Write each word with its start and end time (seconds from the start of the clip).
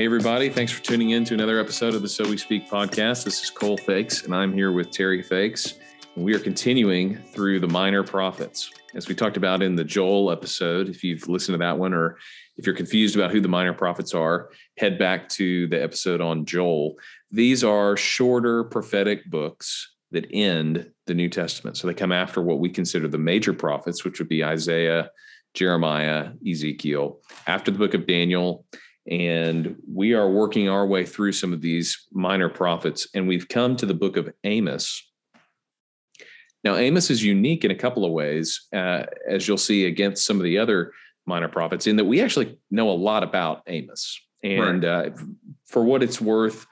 Hey, 0.00 0.06
everybody. 0.06 0.48
Thanks 0.48 0.72
for 0.72 0.82
tuning 0.82 1.10
in 1.10 1.26
to 1.26 1.34
another 1.34 1.60
episode 1.60 1.94
of 1.94 2.00
the 2.00 2.08
So 2.08 2.26
We 2.26 2.38
Speak 2.38 2.70
podcast. 2.70 3.22
This 3.22 3.42
is 3.42 3.50
Cole 3.50 3.76
Fakes, 3.76 4.22
and 4.22 4.34
I'm 4.34 4.50
here 4.50 4.72
with 4.72 4.90
Terry 4.90 5.22
Fakes. 5.22 5.74
We 6.16 6.34
are 6.34 6.38
continuing 6.38 7.16
through 7.34 7.60
the 7.60 7.68
minor 7.68 8.02
prophets. 8.02 8.70
As 8.94 9.08
we 9.08 9.14
talked 9.14 9.36
about 9.36 9.62
in 9.62 9.76
the 9.76 9.84
Joel 9.84 10.30
episode, 10.30 10.88
if 10.88 11.04
you've 11.04 11.28
listened 11.28 11.52
to 11.52 11.58
that 11.58 11.76
one, 11.76 11.92
or 11.92 12.16
if 12.56 12.64
you're 12.64 12.74
confused 12.74 13.14
about 13.14 13.30
who 13.30 13.42
the 13.42 13.48
minor 13.48 13.74
prophets 13.74 14.14
are, 14.14 14.48
head 14.78 14.98
back 14.98 15.28
to 15.32 15.66
the 15.66 15.82
episode 15.82 16.22
on 16.22 16.46
Joel. 16.46 16.94
These 17.30 17.62
are 17.62 17.94
shorter 17.94 18.64
prophetic 18.64 19.30
books 19.30 19.96
that 20.12 20.24
end 20.32 20.90
the 21.08 21.14
New 21.14 21.28
Testament. 21.28 21.76
So 21.76 21.86
they 21.86 21.92
come 21.92 22.10
after 22.10 22.40
what 22.40 22.58
we 22.58 22.70
consider 22.70 23.06
the 23.06 23.18
major 23.18 23.52
prophets, 23.52 24.02
which 24.02 24.18
would 24.18 24.30
be 24.30 24.42
Isaiah, 24.42 25.10
Jeremiah, 25.52 26.30
Ezekiel, 26.50 27.18
after 27.46 27.70
the 27.70 27.78
book 27.78 27.92
of 27.92 28.06
Daniel 28.06 28.64
and 29.10 29.76
we 29.92 30.14
are 30.14 30.30
working 30.30 30.68
our 30.68 30.86
way 30.86 31.04
through 31.04 31.32
some 31.32 31.52
of 31.52 31.60
these 31.60 32.06
minor 32.12 32.48
prophets, 32.48 33.08
and 33.14 33.26
we've 33.26 33.48
come 33.48 33.76
to 33.76 33.86
the 33.86 33.94
book 33.94 34.16
of 34.16 34.32
Amos. 34.44 35.06
Now, 36.62 36.76
Amos 36.76 37.10
is 37.10 37.24
unique 37.24 37.64
in 37.64 37.70
a 37.70 37.74
couple 37.74 38.04
of 38.04 38.12
ways, 38.12 38.68
uh, 38.72 39.04
as 39.28 39.48
you'll 39.48 39.56
see 39.56 39.86
against 39.86 40.24
some 40.24 40.36
of 40.36 40.44
the 40.44 40.58
other 40.58 40.92
minor 41.26 41.48
prophets, 41.48 41.86
in 41.86 41.96
that 41.96 42.04
we 42.04 42.22
actually 42.22 42.58
know 42.70 42.90
a 42.90 42.92
lot 42.92 43.22
about 43.22 43.62
Amos. 43.66 44.20
And 44.44 44.84
right. 44.84 45.08
uh, 45.08 45.22
for 45.66 45.84
what 45.84 46.02
it's 46.02 46.20
worth, 46.20 46.66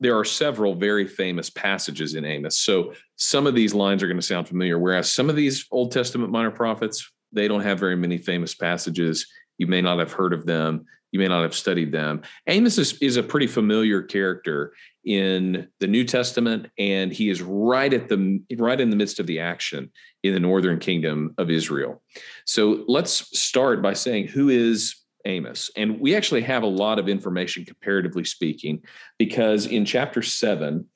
there 0.00 0.18
are 0.18 0.24
several 0.24 0.74
very 0.74 1.06
famous 1.06 1.50
passages 1.50 2.14
in 2.14 2.24
Amos. 2.24 2.58
So 2.58 2.94
some 3.16 3.46
of 3.46 3.54
these 3.54 3.74
lines 3.74 4.02
are 4.02 4.08
going 4.08 4.18
to 4.18 4.26
sound 4.26 4.48
familiar, 4.48 4.78
whereas 4.78 5.10
some 5.10 5.30
of 5.30 5.36
these 5.36 5.66
Old 5.70 5.92
Testament 5.92 6.32
minor 6.32 6.50
prophets, 6.50 7.10
they 7.32 7.46
don't 7.46 7.62
have 7.62 7.78
very 7.78 7.96
many 7.96 8.18
famous 8.18 8.54
passages. 8.54 9.26
You 9.58 9.66
may 9.66 9.80
not 9.80 9.98
have 9.98 10.12
heard 10.12 10.32
of 10.32 10.46
them 10.46 10.86
you 11.14 11.20
may 11.20 11.28
not 11.28 11.42
have 11.42 11.54
studied 11.54 11.92
them. 11.92 12.22
Amos 12.48 12.76
is, 12.76 12.98
is 13.00 13.16
a 13.16 13.22
pretty 13.22 13.46
familiar 13.46 14.02
character 14.02 14.72
in 15.04 15.68
the 15.78 15.86
New 15.86 16.02
Testament, 16.02 16.66
and 16.76 17.12
he 17.12 17.30
is 17.30 17.40
right 17.40 17.94
at 17.94 18.08
the 18.08 18.42
right 18.58 18.80
in 18.80 18.90
the 18.90 18.96
midst 18.96 19.20
of 19.20 19.28
the 19.28 19.38
action 19.38 19.92
in 20.24 20.34
the 20.34 20.40
northern 20.40 20.80
kingdom 20.80 21.32
of 21.38 21.52
Israel. 21.52 22.02
So 22.46 22.84
let's 22.88 23.38
start 23.38 23.80
by 23.80 23.92
saying 23.92 24.26
who 24.26 24.48
is 24.48 24.96
Amos. 25.24 25.70
And 25.76 26.00
we 26.00 26.16
actually 26.16 26.42
have 26.42 26.64
a 26.64 26.66
lot 26.66 26.98
of 26.98 27.08
information, 27.08 27.64
comparatively 27.64 28.24
speaking, 28.24 28.82
because 29.16 29.66
in 29.66 29.84
chapter 29.84 30.20
seven, 30.20 30.86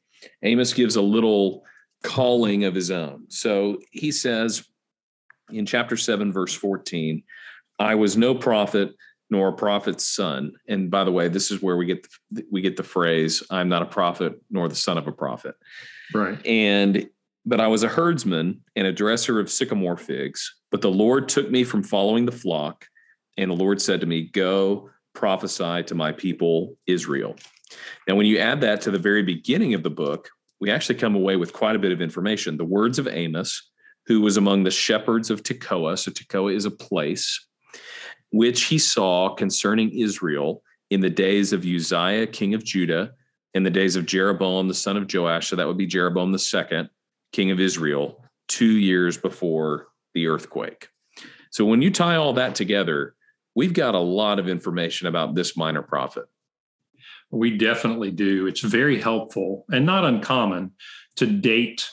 Amos 0.42 0.74
gives 0.74 0.96
a 0.96 1.02
little 1.02 1.62
calling 2.02 2.64
of 2.64 2.74
his 2.74 2.90
own. 2.90 3.26
So 3.28 3.78
he 3.92 4.10
says 4.10 4.64
in 5.50 5.64
chapter 5.64 5.96
7, 5.96 6.32
verse 6.32 6.54
14, 6.54 7.22
I 7.78 7.94
was 7.94 8.16
no 8.16 8.34
prophet 8.34 8.94
nor 9.30 9.48
a 9.48 9.52
prophet's 9.52 10.04
son. 10.04 10.52
And 10.68 10.90
by 10.90 11.04
the 11.04 11.12
way, 11.12 11.28
this 11.28 11.50
is 11.50 11.60
where 11.60 11.76
we 11.76 11.84
get 11.86 12.06
the, 12.30 12.44
we 12.50 12.60
get 12.60 12.76
the 12.76 12.82
phrase 12.82 13.42
"I'm 13.50 13.68
not 13.68 13.82
a 13.82 13.86
prophet 13.86 14.40
nor 14.50 14.68
the 14.68 14.74
son 14.74 14.98
of 14.98 15.06
a 15.06 15.12
prophet." 15.12 15.54
Right. 16.14 16.44
And 16.46 17.08
but 17.44 17.60
I 17.60 17.66
was 17.66 17.82
a 17.82 17.88
herdsman 17.88 18.60
and 18.76 18.86
a 18.86 18.92
dresser 18.92 19.40
of 19.40 19.50
sycamore 19.50 19.96
figs. 19.96 20.54
But 20.70 20.82
the 20.82 20.90
Lord 20.90 21.28
took 21.28 21.50
me 21.50 21.64
from 21.64 21.82
following 21.82 22.26
the 22.26 22.32
flock, 22.32 22.86
and 23.36 23.50
the 23.50 23.54
Lord 23.54 23.80
said 23.80 24.00
to 24.00 24.06
me, 24.06 24.28
"Go 24.32 24.90
prophesy 25.14 25.82
to 25.84 25.94
my 25.94 26.12
people 26.12 26.76
Israel." 26.86 27.36
Now, 28.06 28.14
when 28.14 28.26
you 28.26 28.38
add 28.38 28.62
that 28.62 28.80
to 28.82 28.90
the 28.90 28.98
very 28.98 29.22
beginning 29.22 29.74
of 29.74 29.82
the 29.82 29.90
book, 29.90 30.30
we 30.60 30.70
actually 30.70 30.94
come 30.94 31.14
away 31.14 31.36
with 31.36 31.52
quite 31.52 31.76
a 31.76 31.78
bit 31.78 31.92
of 31.92 32.00
information. 32.00 32.56
The 32.56 32.64
words 32.64 32.98
of 32.98 33.06
Amos, 33.06 33.70
who 34.06 34.22
was 34.22 34.38
among 34.38 34.64
the 34.64 34.70
shepherds 34.70 35.30
of 35.30 35.42
Tekoa. 35.42 35.98
So 35.98 36.10
Tekoa 36.10 36.54
is 36.54 36.64
a 36.64 36.70
place 36.70 37.46
which 38.30 38.64
he 38.64 38.78
saw 38.78 39.34
concerning 39.34 39.90
Israel 39.90 40.62
in 40.90 41.00
the 41.00 41.10
days 41.10 41.52
of 41.52 41.64
Uzziah, 41.64 42.26
king 42.26 42.54
of 42.54 42.64
Judah, 42.64 43.12
in 43.54 43.62
the 43.62 43.70
days 43.70 43.96
of 43.96 44.06
Jeroboam, 44.06 44.68
the 44.68 44.74
son 44.74 44.96
of 44.96 45.12
Joash. 45.12 45.48
So 45.48 45.56
that 45.56 45.66
would 45.66 45.78
be 45.78 45.86
Jeroboam 45.86 46.32
the 46.32 46.38
second, 46.38 46.90
king 47.32 47.50
of 47.50 47.60
Israel, 47.60 48.24
two 48.46 48.78
years 48.78 49.16
before 49.16 49.88
the 50.14 50.26
earthquake. 50.26 50.88
So 51.50 51.64
when 51.64 51.82
you 51.82 51.90
tie 51.90 52.16
all 52.16 52.34
that 52.34 52.54
together, 52.54 53.14
we've 53.54 53.72
got 53.72 53.94
a 53.94 53.98
lot 53.98 54.38
of 54.38 54.48
information 54.48 55.06
about 55.06 55.34
this 55.34 55.56
minor 55.56 55.82
prophet. 55.82 56.24
We 57.30 57.56
definitely 57.56 58.10
do. 58.10 58.46
It's 58.46 58.60
very 58.60 59.00
helpful 59.00 59.64
and 59.70 59.84
not 59.84 60.04
uncommon 60.04 60.72
to 61.16 61.26
date 61.26 61.90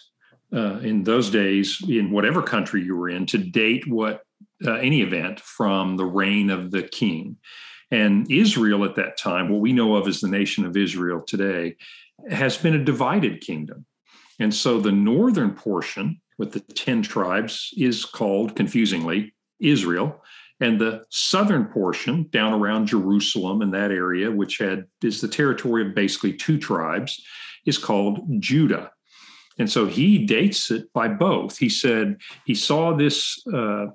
uh, 0.53 0.79
in 0.79 1.03
those 1.03 1.29
days, 1.29 1.81
in 1.87 2.11
whatever 2.11 2.41
country 2.41 2.83
you 2.83 2.95
were 2.95 3.09
in, 3.09 3.25
to 3.25 3.37
date 3.37 3.85
what 3.87 4.24
uh, 4.65 4.73
any 4.73 5.01
event 5.01 5.39
from 5.39 5.97
the 5.97 6.05
reign 6.05 6.49
of 6.49 6.71
the 6.71 6.83
king. 6.83 7.37
And 7.91 8.29
Israel 8.31 8.83
at 8.83 8.95
that 8.95 9.17
time, 9.17 9.49
what 9.49 9.61
we 9.61 9.73
know 9.73 9.95
of 9.95 10.07
as 10.07 10.21
the 10.21 10.27
nation 10.27 10.65
of 10.65 10.77
Israel 10.77 11.21
today, 11.21 11.75
has 12.29 12.57
been 12.57 12.75
a 12.75 12.83
divided 12.83 13.41
kingdom. 13.41 13.85
And 14.39 14.53
so 14.53 14.79
the 14.79 14.91
northern 14.91 15.51
portion 15.51 16.21
with 16.37 16.51
the 16.51 16.59
10 16.59 17.03
tribes 17.03 17.73
is 17.77 18.03
called, 18.05 18.55
confusingly, 18.55 19.33
Israel. 19.59 20.21
And 20.59 20.79
the 20.79 21.03
southern 21.09 21.65
portion, 21.65 22.27
down 22.31 22.53
around 22.53 22.87
Jerusalem 22.87 23.61
and 23.61 23.73
that 23.73 23.91
area, 23.91 24.31
which 24.31 24.57
had 24.57 24.85
is 25.03 25.21
the 25.21 25.27
territory 25.27 25.85
of 25.87 25.95
basically 25.95 26.33
two 26.33 26.57
tribes, 26.57 27.21
is 27.65 27.77
called 27.77 28.19
Judah. 28.39 28.91
And 29.57 29.69
so 29.69 29.85
he 29.85 30.25
dates 30.25 30.71
it 30.71 30.91
by 30.93 31.07
both. 31.07 31.57
He 31.57 31.69
said 31.69 32.17
he 32.45 32.55
saw 32.55 32.95
this 32.95 33.41
uh, 33.53 33.87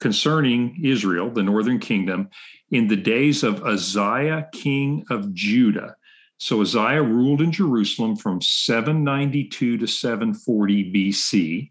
concerning 0.00 0.78
Israel, 0.82 1.30
the 1.30 1.42
northern 1.42 1.78
kingdom, 1.78 2.28
in 2.70 2.88
the 2.88 2.96
days 2.96 3.42
of 3.42 3.62
Uzziah, 3.64 4.48
king 4.52 5.04
of 5.10 5.32
Judah. 5.34 5.96
So 6.38 6.60
Uzziah 6.60 7.02
ruled 7.02 7.40
in 7.40 7.52
Jerusalem 7.52 8.16
from 8.16 8.40
792 8.40 9.78
to 9.78 9.86
740 9.86 10.92
BC. 10.92 11.70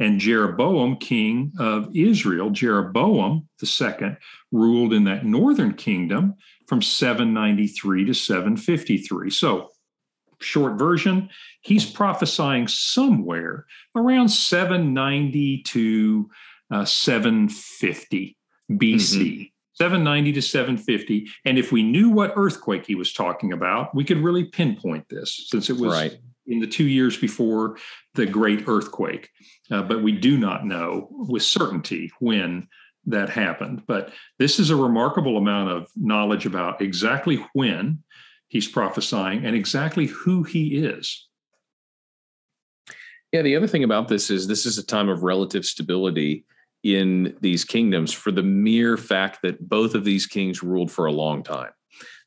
And 0.00 0.20
Jeroboam, 0.20 0.96
king 0.96 1.52
of 1.58 1.94
Israel, 1.94 2.50
Jeroboam 2.50 3.48
the 3.58 3.66
second, 3.66 4.16
ruled 4.52 4.92
in 4.92 5.04
that 5.04 5.24
northern 5.24 5.74
kingdom 5.74 6.34
from 6.66 6.82
793 6.82 8.04
to 8.04 8.14
753. 8.14 9.30
So, 9.30 9.70
short 10.40 10.78
version, 10.78 11.30
he's 11.62 11.84
prophesying 11.84 12.68
somewhere 12.68 13.66
around 13.96 14.28
790 14.28 15.62
to 15.62 16.30
uh, 16.70 16.84
750 16.84 18.36
BC. 18.70 18.78
Mm-hmm. 18.96 19.42
790 19.78 20.32
to 20.32 20.42
750. 20.42 21.28
And 21.44 21.56
if 21.56 21.70
we 21.70 21.84
knew 21.84 22.10
what 22.10 22.32
earthquake 22.34 22.84
he 22.84 22.96
was 22.96 23.12
talking 23.12 23.52
about, 23.52 23.94
we 23.94 24.02
could 24.02 24.18
really 24.18 24.42
pinpoint 24.42 25.08
this 25.08 25.46
since 25.48 25.70
it 25.70 25.76
was 25.76 25.92
right. 25.92 26.18
in 26.48 26.58
the 26.58 26.66
two 26.66 26.88
years 26.88 27.16
before 27.16 27.76
the 28.14 28.26
great 28.26 28.64
earthquake. 28.66 29.30
Uh, 29.70 29.82
but 29.82 30.02
we 30.02 30.10
do 30.10 30.36
not 30.36 30.66
know 30.66 31.06
with 31.10 31.44
certainty 31.44 32.10
when 32.18 32.66
that 33.06 33.30
happened. 33.30 33.84
But 33.86 34.12
this 34.40 34.58
is 34.58 34.70
a 34.70 34.76
remarkable 34.76 35.36
amount 35.36 35.70
of 35.70 35.88
knowledge 35.94 36.44
about 36.44 36.82
exactly 36.82 37.44
when 37.52 38.02
he's 38.48 38.66
prophesying 38.66 39.46
and 39.46 39.54
exactly 39.54 40.06
who 40.06 40.42
he 40.42 40.84
is. 40.84 41.28
Yeah, 43.32 43.42
the 43.42 43.56
other 43.56 43.66
thing 43.68 43.84
about 43.84 44.08
this 44.08 44.28
is 44.28 44.46
this 44.46 44.66
is 44.66 44.78
a 44.78 44.86
time 44.86 45.08
of 45.08 45.22
relative 45.22 45.64
stability 45.64 46.46
in 46.82 47.36
these 47.40 47.64
kingdoms 47.64 48.12
for 48.12 48.30
the 48.30 48.42
mere 48.42 48.96
fact 48.96 49.40
that 49.42 49.68
both 49.68 49.94
of 49.94 50.04
these 50.04 50.26
kings 50.26 50.62
ruled 50.62 50.90
for 50.90 51.06
a 51.06 51.12
long 51.12 51.42
time. 51.42 51.70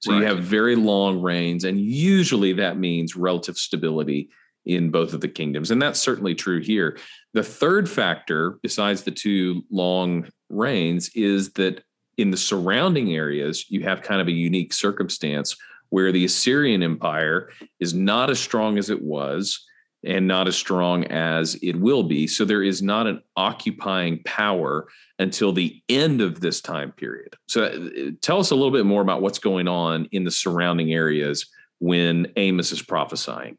So 0.01 0.11
right. 0.11 0.19
you 0.19 0.25
have 0.25 0.39
very 0.39 0.75
long 0.75 1.21
reigns, 1.21 1.63
and 1.63 1.79
usually 1.79 2.53
that 2.53 2.77
means 2.77 3.15
relative 3.15 3.57
stability 3.57 4.29
in 4.65 4.91
both 4.91 5.13
of 5.13 5.21
the 5.21 5.27
kingdoms. 5.27 5.71
And 5.71 5.81
that's 5.81 5.99
certainly 5.99 6.35
true 6.35 6.59
here. 6.59 6.97
The 7.33 7.43
third 7.43 7.89
factor, 7.89 8.59
besides 8.61 9.03
the 9.03 9.11
two 9.11 9.63
long 9.71 10.27
reigns, 10.49 11.09
is 11.15 11.53
that 11.53 11.83
in 12.17 12.31
the 12.31 12.37
surrounding 12.37 13.15
areas, 13.15 13.65
you 13.69 13.81
have 13.81 14.01
kind 14.01 14.21
of 14.21 14.27
a 14.27 14.31
unique 14.31 14.73
circumstance 14.73 15.55
where 15.89 16.11
the 16.11 16.25
Assyrian 16.25 16.83
Empire 16.83 17.49
is 17.79 17.93
not 17.93 18.29
as 18.29 18.39
strong 18.39 18.77
as 18.77 18.89
it 18.89 19.01
was 19.01 19.65
and 20.03 20.27
not 20.27 20.47
as 20.47 20.55
strong 20.55 21.05
as 21.05 21.55
it 21.61 21.75
will 21.75 22.03
be. 22.03 22.27
So 22.27 22.45
there 22.45 22.63
is 22.63 22.81
not 22.81 23.07
an 23.07 23.21
occupying 23.35 24.21
power 24.23 24.87
until 25.19 25.53
the 25.53 25.81
end 25.89 26.21
of 26.21 26.41
this 26.41 26.61
time 26.61 26.91
period. 26.91 27.35
So 27.47 27.65
uh, 27.65 28.11
tell 28.21 28.39
us 28.39 28.51
a 28.51 28.55
little 28.55 28.71
bit 28.71 28.85
more 28.85 29.01
about 29.01 29.21
what's 29.21 29.39
going 29.39 29.67
on 29.67 30.07
in 30.11 30.23
the 30.23 30.31
surrounding 30.31 30.93
areas 30.93 31.45
when 31.79 32.31
Amos 32.35 32.71
is 32.71 32.81
prophesying. 32.81 33.57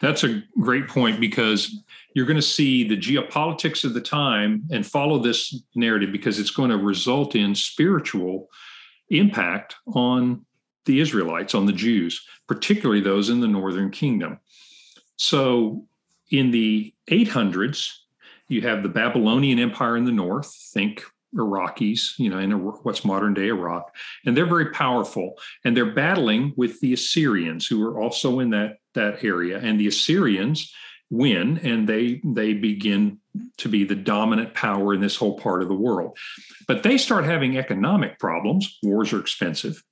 That's 0.00 0.24
a 0.24 0.42
great 0.60 0.88
point 0.88 1.20
because 1.20 1.82
you're 2.14 2.26
going 2.26 2.36
to 2.36 2.42
see 2.42 2.88
the 2.88 2.96
geopolitics 2.96 3.84
of 3.84 3.94
the 3.94 4.00
time 4.00 4.64
and 4.72 4.84
follow 4.84 5.18
this 5.18 5.62
narrative 5.76 6.10
because 6.10 6.40
it's 6.40 6.50
going 6.50 6.70
to 6.70 6.76
result 6.76 7.36
in 7.36 7.54
spiritual 7.54 8.48
impact 9.10 9.76
on 9.94 10.44
the 10.86 11.00
Israelites, 11.00 11.54
on 11.54 11.66
the 11.66 11.72
Jews, 11.72 12.24
particularly 12.48 13.00
those 13.00 13.30
in 13.30 13.40
the 13.40 13.46
northern 13.46 13.90
kingdom. 13.90 14.40
So 15.20 15.84
in 16.30 16.50
the 16.50 16.94
800s, 17.10 17.92
you 18.48 18.62
have 18.62 18.82
the 18.82 18.88
Babylonian 18.88 19.58
Empire 19.58 19.98
in 19.98 20.06
the 20.06 20.12
north, 20.12 20.50
think 20.72 21.04
Iraqis, 21.36 22.18
you 22.18 22.30
know, 22.30 22.38
in 22.38 22.52
what's 22.52 23.04
modern 23.04 23.34
day 23.34 23.48
Iraq, 23.48 23.94
and 24.24 24.34
they're 24.34 24.46
very 24.46 24.70
powerful, 24.70 25.34
and 25.62 25.76
they're 25.76 25.94
battling 25.94 26.54
with 26.56 26.80
the 26.80 26.94
Assyrians, 26.94 27.66
who 27.66 27.86
are 27.86 28.00
also 28.00 28.40
in 28.40 28.50
that 28.50 28.78
that 28.94 29.22
area, 29.22 29.58
and 29.58 29.78
the 29.78 29.86
Assyrians 29.86 30.72
win, 31.10 31.58
and 31.58 31.86
they 31.86 32.22
they 32.24 32.54
begin 32.54 33.18
to 33.58 33.68
be 33.68 33.84
the 33.84 33.94
dominant 33.94 34.54
power 34.54 34.94
in 34.94 35.00
this 35.00 35.16
whole 35.16 35.38
part 35.38 35.62
of 35.62 35.68
the 35.68 35.74
world. 35.74 36.16
But 36.66 36.82
they 36.82 36.96
start 36.96 37.24
having 37.24 37.58
economic 37.58 38.18
problems. 38.18 38.78
Wars 38.82 39.12
are 39.12 39.20
expensive. 39.20 39.84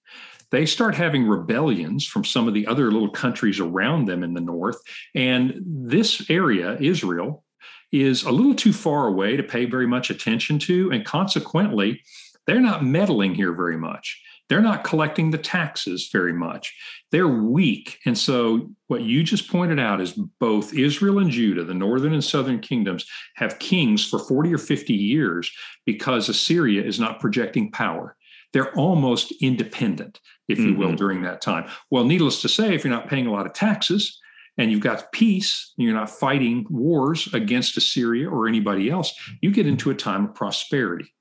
They 0.50 0.66
start 0.66 0.94
having 0.94 1.26
rebellions 1.26 2.06
from 2.06 2.24
some 2.24 2.48
of 2.48 2.54
the 2.54 2.66
other 2.66 2.90
little 2.90 3.10
countries 3.10 3.60
around 3.60 4.06
them 4.06 4.22
in 4.22 4.34
the 4.34 4.40
north, 4.40 4.80
and 5.14 5.60
this 5.64 6.30
area, 6.30 6.76
Israel, 6.80 7.44
is 7.92 8.22
a 8.22 8.30
little 8.30 8.54
too 8.54 8.72
far 8.72 9.06
away 9.06 9.36
to 9.36 9.42
pay 9.42 9.64
very 9.64 9.86
much 9.86 10.10
attention 10.10 10.58
to. 10.58 10.90
And 10.90 11.04
consequently, 11.04 12.02
they're 12.46 12.60
not 12.60 12.84
meddling 12.84 13.34
here 13.34 13.52
very 13.52 13.76
much. 13.76 14.22
They're 14.48 14.62
not 14.62 14.84
collecting 14.84 15.30
the 15.30 15.38
taxes 15.38 16.08
very 16.10 16.32
much. 16.32 16.74
They're 17.12 17.28
weak. 17.28 17.98
And 18.06 18.16
so, 18.16 18.70
what 18.86 19.02
you 19.02 19.22
just 19.22 19.50
pointed 19.50 19.78
out 19.78 20.00
is 20.00 20.18
both 20.40 20.72
Israel 20.72 21.18
and 21.18 21.30
Judah, 21.30 21.64
the 21.64 21.74
northern 21.74 22.14
and 22.14 22.24
southern 22.24 22.60
kingdoms, 22.60 23.04
have 23.36 23.58
kings 23.58 24.06
for 24.06 24.18
40 24.18 24.54
or 24.54 24.58
50 24.58 24.94
years 24.94 25.52
because 25.84 26.30
Assyria 26.30 26.82
is 26.82 26.98
not 26.98 27.20
projecting 27.20 27.70
power. 27.70 28.16
They're 28.52 28.74
almost 28.74 29.32
independent, 29.40 30.20
if 30.48 30.58
you 30.58 30.68
mm-hmm. 30.68 30.78
will, 30.78 30.94
during 30.94 31.22
that 31.22 31.40
time. 31.40 31.68
Well, 31.90 32.04
needless 32.04 32.40
to 32.42 32.48
say, 32.48 32.74
if 32.74 32.84
you're 32.84 32.92
not 32.92 33.08
paying 33.08 33.26
a 33.26 33.32
lot 33.32 33.46
of 33.46 33.52
taxes, 33.52 34.18
and 34.58 34.72
you've 34.72 34.80
got 34.80 35.12
peace, 35.12 35.72
you're 35.76 35.94
not 35.94 36.10
fighting 36.10 36.66
wars 36.68 37.32
against 37.32 37.76
Assyria 37.76 38.28
or 38.28 38.48
anybody 38.48 38.90
else, 38.90 39.14
you 39.40 39.52
get 39.52 39.68
into 39.68 39.90
a 39.90 39.94
time 39.94 40.26
of 40.26 40.34
prosperity. 40.34 41.14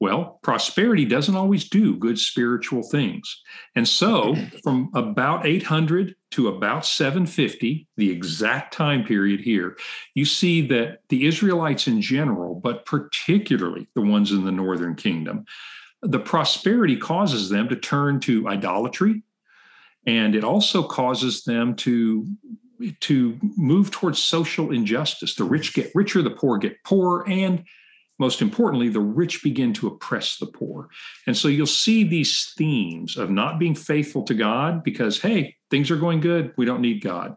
Well, 0.00 0.40
prosperity 0.42 1.04
doesn't 1.04 1.36
always 1.36 1.68
do 1.68 1.96
good 1.96 2.18
spiritual 2.18 2.82
things. 2.82 3.40
And 3.76 3.86
so, 3.86 4.34
from 4.62 4.90
about 4.94 5.46
800 5.46 6.16
to 6.32 6.48
about 6.48 6.84
750, 6.84 7.86
the 7.96 8.10
exact 8.10 8.74
time 8.74 9.04
period 9.04 9.40
here, 9.40 9.78
you 10.14 10.24
see 10.24 10.66
that 10.66 10.98
the 11.10 11.26
Israelites 11.26 11.86
in 11.86 12.02
general, 12.02 12.56
but 12.56 12.84
particularly 12.84 13.86
the 13.94 14.02
ones 14.02 14.32
in 14.32 14.44
the 14.44 14.52
northern 14.52 14.96
kingdom, 14.96 15.44
the 16.04 16.18
prosperity 16.18 16.96
causes 16.96 17.48
them 17.48 17.68
to 17.68 17.76
turn 17.76 18.20
to 18.20 18.46
idolatry, 18.46 19.22
and 20.06 20.34
it 20.34 20.44
also 20.44 20.82
causes 20.82 21.44
them 21.44 21.74
to 21.76 22.26
to 23.00 23.38
move 23.56 23.90
towards 23.90 24.18
social 24.18 24.70
injustice. 24.70 25.34
The 25.34 25.44
rich 25.44 25.72
get 25.74 25.90
richer 25.94 26.22
the 26.22 26.30
poor 26.30 26.58
get 26.58 26.82
poorer 26.84 27.26
and 27.28 27.64
most 28.18 28.42
importantly 28.42 28.88
the 28.88 29.00
rich 29.00 29.42
begin 29.42 29.72
to 29.74 29.86
oppress 29.86 30.38
the 30.38 30.46
poor. 30.46 30.88
And 31.26 31.36
so 31.36 31.48
you'll 31.48 31.66
see 31.66 32.04
these 32.04 32.52
themes 32.58 33.16
of 33.16 33.30
not 33.30 33.58
being 33.58 33.74
faithful 33.76 34.24
to 34.24 34.34
god 34.34 34.82
because 34.82 35.20
hey 35.20 35.56
things 35.70 35.90
are 35.90 35.96
going 35.96 36.20
good 36.20 36.52
we 36.56 36.66
don't 36.66 36.82
need 36.82 37.00
god. 37.00 37.36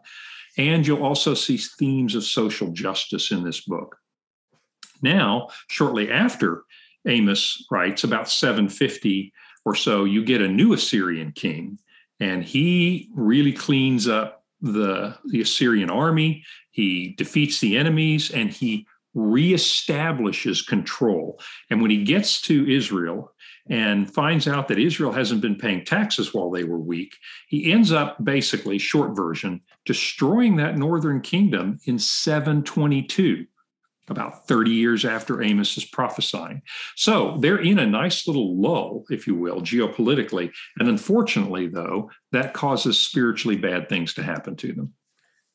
And 0.58 0.86
you'll 0.86 1.04
also 1.04 1.34
see 1.34 1.56
themes 1.56 2.16
of 2.16 2.24
social 2.24 2.72
justice 2.72 3.30
in 3.30 3.44
this 3.44 3.60
book. 3.60 3.96
Now 5.00 5.48
shortly 5.68 6.10
after 6.10 6.64
amos 7.06 7.64
writes 7.70 8.04
about 8.04 8.30
750 8.30 9.32
or 9.64 9.74
so 9.74 10.04
you 10.04 10.24
get 10.24 10.40
a 10.40 10.48
new 10.48 10.72
assyrian 10.72 11.32
king 11.32 11.78
and 12.20 12.42
he 12.42 13.10
really 13.14 13.52
cleans 13.52 14.08
up 14.08 14.38
the, 14.60 15.16
the 15.26 15.40
Assyrian 15.40 15.90
army. 15.90 16.44
He 16.70 17.14
defeats 17.16 17.60
the 17.60 17.76
enemies 17.76 18.30
and 18.30 18.50
he 18.50 18.86
reestablishes 19.16 20.66
control. 20.66 21.40
And 21.70 21.80
when 21.80 21.90
he 21.90 22.04
gets 22.04 22.40
to 22.42 22.70
Israel 22.70 23.32
and 23.70 24.12
finds 24.12 24.48
out 24.48 24.68
that 24.68 24.78
Israel 24.78 25.12
hasn't 25.12 25.40
been 25.40 25.56
paying 25.56 25.84
taxes 25.84 26.32
while 26.32 26.50
they 26.50 26.64
were 26.64 26.78
weak, 26.78 27.16
he 27.48 27.72
ends 27.72 27.92
up 27.92 28.22
basically, 28.24 28.78
short 28.78 29.14
version, 29.14 29.60
destroying 29.84 30.56
that 30.56 30.78
northern 30.78 31.20
kingdom 31.20 31.78
in 31.84 31.98
722 31.98 33.46
about 34.10 34.46
30 34.46 34.70
years 34.70 35.04
after 35.04 35.42
Amos 35.42 35.76
is 35.76 35.84
prophesying. 35.84 36.62
So 36.96 37.36
they're 37.40 37.60
in 37.60 37.78
a 37.78 37.86
nice 37.86 38.26
little 38.26 38.60
lull, 38.60 39.04
if 39.10 39.26
you 39.26 39.34
will, 39.34 39.60
geopolitically. 39.60 40.50
And 40.78 40.88
unfortunately, 40.88 41.68
though, 41.68 42.10
that 42.32 42.54
causes 42.54 42.98
spiritually 42.98 43.56
bad 43.56 43.88
things 43.88 44.14
to 44.14 44.22
happen 44.22 44.56
to 44.56 44.72
them. 44.72 44.94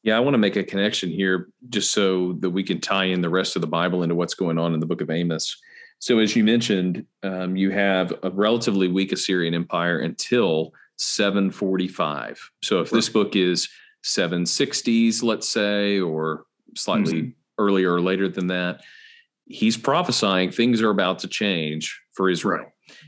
Yeah, 0.04 0.18
I 0.18 0.20
want 0.20 0.34
to 0.34 0.40
make 0.40 0.58
a 0.58 0.64
connection 0.64 1.10
here 1.10 1.48
just 1.70 1.94
so 1.94 2.34
that 2.40 2.50
we 2.50 2.64
can 2.64 2.82
tie 2.82 3.06
in 3.06 3.22
the 3.22 3.30
rest 3.30 3.56
of 3.56 3.62
the 3.62 3.68
Bible 3.68 4.04
into 4.04 4.16
what's 4.16 4.34
going 4.34 4.58
on 4.58 4.74
in 4.74 4.82
the 4.82 4.86
book 4.86 5.02
of 5.02 5.10
Amos. 5.10 5.58
So, 6.00 6.20
as 6.20 6.36
you 6.36 6.44
mentioned, 6.44 7.06
um, 7.24 7.56
you 7.56 7.72
have 7.72 8.14
a 8.24 8.30
relatively 8.30 8.90
weak 8.90 9.14
Assyrian 9.14 9.54
empire 9.54 10.00
until 10.00 10.74
745. 10.98 12.52
So, 12.62 12.82
if 12.82 12.90
this 12.90 13.08
book 13.08 13.38
is 13.38 13.70
760s, 14.04 15.24
let's 15.24 15.48
say, 15.48 16.02
or 16.02 16.44
slightly 16.76 17.14
mm-hmm 17.14 17.30
earlier 17.58 17.94
or 17.94 18.02
later 18.02 18.28
than 18.28 18.48
that. 18.48 18.82
He's 19.46 19.78
prophesying 19.78 20.52
things 20.52 20.82
are 20.82 20.90
about 20.90 21.20
to 21.20 21.28
change 21.28 22.00
for 22.14 22.30
Israel. 22.30 22.66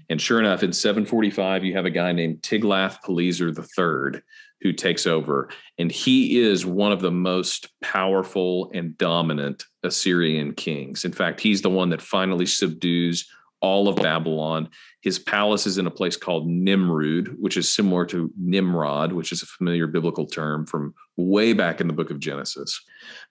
And 0.09 0.21
sure 0.21 0.39
enough, 0.39 0.63
in 0.63 0.73
745, 0.73 1.63
you 1.63 1.73
have 1.73 1.85
a 1.85 1.89
guy 1.89 2.11
named 2.11 2.41
Tiglath-Pileser 2.41 3.49
III 3.49 4.21
who 4.61 4.73
takes 4.73 5.05
over. 5.05 5.49
And 5.77 5.91
he 5.91 6.39
is 6.39 6.65
one 6.65 6.91
of 6.91 7.01
the 7.01 7.11
most 7.11 7.69
powerful 7.81 8.71
and 8.73 8.97
dominant 8.97 9.63
Assyrian 9.83 10.53
kings. 10.53 11.05
In 11.05 11.11
fact, 11.11 11.39
he's 11.39 11.61
the 11.61 11.69
one 11.69 11.89
that 11.89 12.01
finally 12.01 12.45
subdues 12.45 13.29
all 13.61 13.87
of 13.87 13.95
Babylon. 13.95 14.69
His 15.01 15.17
palace 15.19 15.65
is 15.65 15.77
in 15.77 15.87
a 15.87 15.91
place 15.91 16.17
called 16.17 16.47
Nimrud, 16.47 17.35
which 17.39 17.57
is 17.57 17.73
similar 17.73 18.05
to 18.07 18.31
Nimrod, 18.37 19.11
which 19.11 19.31
is 19.31 19.41
a 19.41 19.47
familiar 19.47 19.87
biblical 19.87 20.25
term 20.25 20.65
from 20.65 20.93
way 21.17 21.53
back 21.53 21.81
in 21.81 21.87
the 21.87 21.93
book 21.93 22.11
of 22.11 22.19
Genesis. 22.19 22.79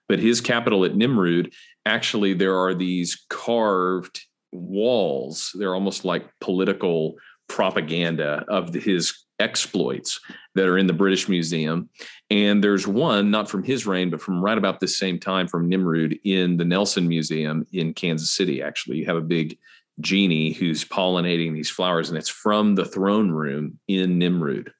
But 0.07 0.19
his 0.19 0.41
capital 0.41 0.85
at 0.85 0.95
Nimrud, 0.95 1.53
actually, 1.85 2.33
there 2.33 2.57
are 2.57 2.73
these 2.73 3.25
carved 3.29 4.21
walls. 4.51 5.51
They're 5.57 5.73
almost 5.73 6.05
like 6.05 6.29
political 6.41 7.15
propaganda 7.47 8.45
of 8.47 8.73
his 8.73 9.25
exploits 9.39 10.19
that 10.55 10.67
are 10.67 10.77
in 10.77 10.87
the 10.87 10.93
British 10.93 11.27
Museum. 11.27 11.89
And 12.29 12.63
there's 12.63 12.87
one, 12.87 13.31
not 13.31 13.49
from 13.49 13.63
his 13.63 13.85
reign, 13.85 14.09
but 14.09 14.21
from 14.21 14.41
right 14.41 14.57
about 14.57 14.79
the 14.79 14.87
same 14.87 15.19
time 15.19 15.47
from 15.47 15.69
Nimrud 15.69 16.19
in 16.23 16.57
the 16.57 16.65
Nelson 16.65 17.07
Museum 17.07 17.65
in 17.73 17.93
Kansas 17.93 18.31
City. 18.31 18.61
Actually, 18.61 18.97
you 18.97 19.05
have 19.05 19.17
a 19.17 19.21
big 19.21 19.57
genie 19.99 20.53
who's 20.53 20.83
pollinating 20.83 21.53
these 21.53 21.69
flowers, 21.69 22.09
and 22.09 22.17
it's 22.17 22.29
from 22.29 22.75
the 22.75 22.85
throne 22.85 23.31
room 23.31 23.79
in 23.87 24.19
Nimrud. 24.19 24.71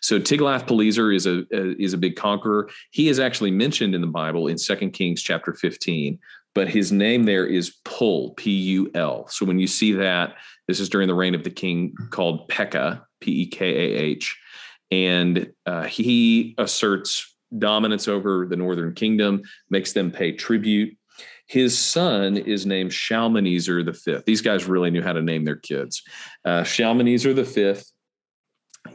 So 0.00 0.18
Tiglath-Pileser 0.18 1.12
is 1.12 1.26
a, 1.26 1.44
a, 1.52 1.82
is 1.82 1.92
a 1.92 1.98
big 1.98 2.16
conqueror. 2.16 2.68
He 2.90 3.08
is 3.08 3.20
actually 3.20 3.50
mentioned 3.50 3.94
in 3.94 4.00
the 4.00 4.06
Bible 4.06 4.48
in 4.48 4.58
Second 4.58 4.92
Kings 4.92 5.22
chapter 5.22 5.52
15, 5.52 6.18
but 6.54 6.68
his 6.68 6.92
name 6.92 7.24
there 7.24 7.46
is 7.46 7.76
Pul, 7.84 8.30
P 8.34 8.50
U 8.50 8.90
L. 8.94 9.26
So 9.28 9.46
when 9.46 9.58
you 9.58 9.66
see 9.66 9.92
that, 9.92 10.34
this 10.68 10.80
is 10.80 10.88
during 10.88 11.08
the 11.08 11.14
reign 11.14 11.34
of 11.34 11.44
the 11.44 11.50
king 11.50 11.94
called 12.10 12.48
Pekah, 12.48 13.06
P 13.20 13.42
E 13.42 13.46
K 13.46 13.66
A 13.66 13.98
H, 13.98 14.38
and 14.90 15.52
uh, 15.66 15.84
he 15.84 16.54
asserts 16.58 17.34
dominance 17.58 18.08
over 18.08 18.46
the 18.46 18.56
northern 18.56 18.94
kingdom, 18.94 19.42
makes 19.70 19.92
them 19.92 20.10
pay 20.10 20.32
tribute. 20.32 20.96
His 21.52 21.78
son 21.78 22.38
is 22.38 22.64
named 22.64 22.94
Shalmaneser 22.94 23.82
V. 23.82 24.16
These 24.24 24.40
guys 24.40 24.64
really 24.64 24.90
knew 24.90 25.02
how 25.02 25.12
to 25.12 25.20
name 25.20 25.44
their 25.44 25.56
kids. 25.56 26.02
Uh, 26.46 26.62
Shalmaneser 26.62 27.34
V 27.34 27.74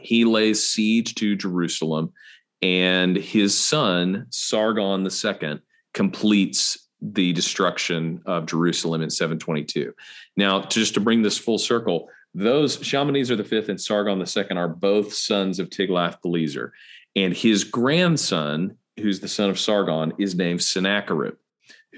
he 0.00 0.24
lays 0.24 0.68
siege 0.68 1.14
to 1.14 1.36
Jerusalem, 1.36 2.12
and 2.60 3.14
his 3.14 3.56
son, 3.56 4.26
Sargon 4.30 5.06
II, 5.06 5.60
completes 5.94 6.88
the 7.00 7.32
destruction 7.32 8.20
of 8.26 8.46
Jerusalem 8.46 9.02
in 9.02 9.10
722. 9.10 9.94
Now, 10.36 10.62
just 10.62 10.94
to 10.94 11.00
bring 11.00 11.22
this 11.22 11.38
full 11.38 11.58
circle, 11.58 12.08
those 12.34 12.84
Shalmaneser 12.84 13.36
V 13.36 13.66
and 13.68 13.80
Sargon 13.80 14.18
II 14.20 14.56
are 14.56 14.68
both 14.68 15.14
sons 15.14 15.60
of 15.60 15.70
Tiglath-Pileser, 15.70 16.72
and 17.14 17.32
his 17.32 17.62
grandson, 17.62 18.76
who's 18.98 19.20
the 19.20 19.28
son 19.28 19.48
of 19.48 19.60
Sargon, 19.60 20.12
is 20.18 20.34
named 20.34 20.60
Sennacherib, 20.60 21.36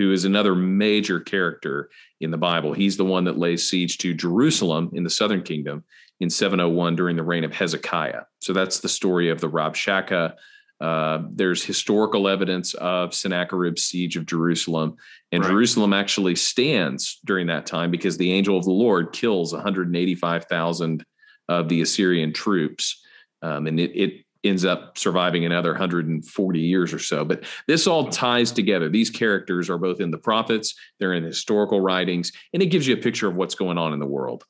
who 0.00 0.12
is 0.12 0.24
another 0.24 0.54
major 0.54 1.20
character 1.20 1.90
in 2.22 2.30
the 2.30 2.38
Bible. 2.38 2.72
He's 2.72 2.96
the 2.96 3.04
one 3.04 3.24
that 3.24 3.36
lays 3.36 3.68
siege 3.68 3.98
to 3.98 4.14
Jerusalem 4.14 4.88
in 4.94 5.04
the 5.04 5.10
southern 5.10 5.42
kingdom, 5.42 5.84
in 6.20 6.30
701 6.30 6.96
during 6.96 7.16
the 7.16 7.22
reign 7.22 7.44
of 7.44 7.52
Hezekiah. 7.52 8.22
So 8.40 8.54
that's 8.54 8.80
the 8.80 8.88
story 8.88 9.28
of 9.28 9.42
the 9.42 9.50
Rabshakeh. 9.50 10.32
Uh, 10.80 11.22
there's 11.30 11.62
historical 11.62 12.28
evidence 12.28 12.72
of 12.72 13.12
Sennacherib's 13.12 13.84
siege 13.84 14.16
of 14.16 14.24
Jerusalem, 14.24 14.96
and 15.32 15.44
right. 15.44 15.50
Jerusalem 15.50 15.92
actually 15.92 16.34
stands 16.34 17.20
during 17.26 17.48
that 17.48 17.66
time 17.66 17.90
because 17.90 18.16
the 18.16 18.32
angel 18.32 18.56
of 18.56 18.64
the 18.64 18.70
Lord 18.70 19.12
kills 19.12 19.52
185,000 19.52 21.04
of 21.50 21.68
the 21.68 21.82
Assyrian 21.82 22.32
troops, 22.32 23.02
um, 23.42 23.66
and 23.66 23.78
it, 23.78 23.90
it 23.94 24.24
ends 24.42 24.64
up 24.64 24.96
surviving 24.96 25.44
another 25.44 25.70
140 25.70 26.60
years 26.60 26.94
or 26.94 26.98
so. 26.98 27.24
But 27.24 27.44
this 27.66 27.86
all 27.86 28.08
ties 28.08 28.52
together. 28.52 28.88
These 28.88 29.10
characters 29.10 29.68
are 29.68 29.78
both 29.78 30.00
in 30.00 30.10
the 30.10 30.18
prophets, 30.18 30.74
they're 30.98 31.14
in 31.14 31.24
historical 31.24 31.80
writings, 31.80 32.32
and 32.52 32.62
it 32.62 32.66
gives 32.66 32.86
you 32.86 32.94
a 32.94 32.98
picture 32.98 33.28
of 33.28 33.36
what's 33.36 33.54
going 33.54 33.78
on 33.78 33.92
in 33.92 34.00
the 34.00 34.06
world. 34.06 34.44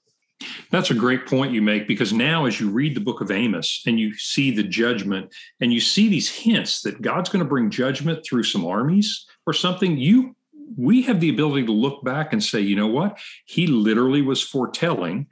That's 0.70 0.90
a 0.90 0.94
great 0.94 1.26
point 1.26 1.52
you 1.52 1.60
make 1.60 1.86
because 1.86 2.12
now, 2.12 2.46
as 2.46 2.60
you 2.60 2.70
read 2.70 2.96
the 2.96 3.00
book 3.00 3.20
of 3.20 3.30
Amos 3.30 3.82
and 3.86 4.00
you 4.00 4.14
see 4.14 4.50
the 4.50 4.62
judgment 4.62 5.34
and 5.60 5.72
you 5.72 5.80
see 5.80 6.08
these 6.08 6.30
hints 6.30 6.80
that 6.82 7.02
God's 7.02 7.28
going 7.28 7.44
to 7.44 7.48
bring 7.48 7.70
judgment 7.70 8.24
through 8.24 8.44
some 8.44 8.64
armies 8.64 9.26
or 9.46 9.52
something, 9.52 9.98
you 9.98 10.34
we 10.76 11.02
have 11.02 11.20
the 11.20 11.28
ability 11.28 11.66
to 11.66 11.72
look 11.72 12.04
back 12.04 12.32
and 12.32 12.42
say, 12.42 12.60
you 12.60 12.76
know 12.76 12.86
what? 12.86 13.18
He 13.44 13.66
literally 13.66 14.22
was 14.22 14.40
foretelling 14.40 15.26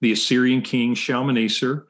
the 0.00 0.12
Assyrian 0.12 0.60
king 0.60 0.94
Shalmaneser 0.94 1.86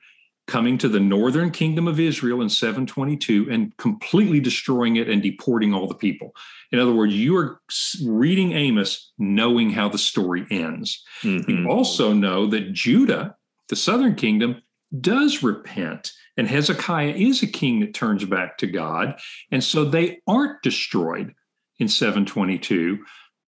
coming 0.47 0.77
to 0.79 0.89
the 0.89 1.01
northern 1.01 1.51
kingdom 1.51 1.87
of 1.87 2.01
Israel 2.01 2.43
in 2.43 2.49
722 2.49 3.49
and 3.51 3.77
completely 3.77 4.41
destroying 4.41 4.97
it 4.97 5.09
and 5.09 5.23
deporting 5.23 5.73
all 5.73 5.87
the 5.87 5.95
people. 5.95 6.35
In 6.73 6.79
other 6.79 6.93
words, 6.93 7.15
you 7.15 7.37
are 7.37 7.61
reading 8.05 8.53
Amos 8.53 9.13
knowing 9.19 9.71
how 9.71 9.89
the 9.89 9.99
story 9.99 10.47
ends. 10.51 11.03
Mm-hmm. 11.23 11.51
You 11.51 11.71
also 11.71 12.13
know 12.13 12.47
that 12.49 12.73
Judah, 12.73 13.37
the 13.69 13.77
southern 13.77 14.15
kingdom, 14.15 14.63
does 15.01 15.43
repent. 15.43 16.13
And 16.37 16.49
Hezekiah 16.49 17.15
is 17.15 17.43
a 17.43 17.47
king 17.47 17.81
that 17.81 17.95
turns 17.95 18.25
back 18.25 18.59
to 18.59 18.67
God. 18.67 19.19
And 19.51 19.63
so 19.63 19.85
they 19.85 20.21
aren't 20.27 20.63
destroyed 20.63 21.35
in 21.79 21.89
722. 21.89 22.99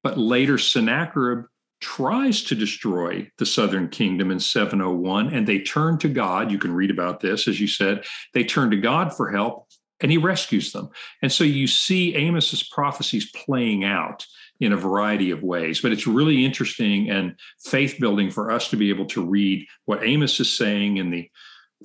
But 0.02 0.18
later, 0.18 0.58
Sennacherib 0.58 1.46
tries 1.84 2.42
to 2.44 2.54
destroy 2.54 3.30
the 3.36 3.44
southern 3.44 3.90
kingdom 3.90 4.30
in 4.30 4.40
701 4.40 5.34
and 5.34 5.46
they 5.46 5.58
turn 5.58 5.98
to 5.98 6.08
God. 6.08 6.50
You 6.50 6.58
can 6.58 6.72
read 6.72 6.90
about 6.90 7.20
this, 7.20 7.46
as 7.46 7.60
you 7.60 7.68
said. 7.68 8.06
They 8.32 8.42
turn 8.42 8.70
to 8.70 8.78
God 8.78 9.14
for 9.14 9.30
help 9.30 9.68
and 10.00 10.10
he 10.10 10.16
rescues 10.16 10.72
them. 10.72 10.88
And 11.20 11.30
so 11.30 11.44
you 11.44 11.66
see 11.66 12.14
Amos's 12.16 12.62
prophecies 12.62 13.30
playing 13.32 13.84
out 13.84 14.24
in 14.60 14.72
a 14.72 14.78
variety 14.78 15.30
of 15.30 15.42
ways. 15.42 15.82
But 15.82 15.92
it's 15.92 16.06
really 16.06 16.42
interesting 16.42 17.10
and 17.10 17.38
faith 17.62 17.96
building 18.00 18.30
for 18.30 18.50
us 18.50 18.70
to 18.70 18.76
be 18.76 18.88
able 18.88 19.06
to 19.06 19.22
read 19.22 19.66
what 19.84 20.02
Amos 20.02 20.40
is 20.40 20.56
saying 20.56 20.96
in 20.96 21.10
the 21.10 21.30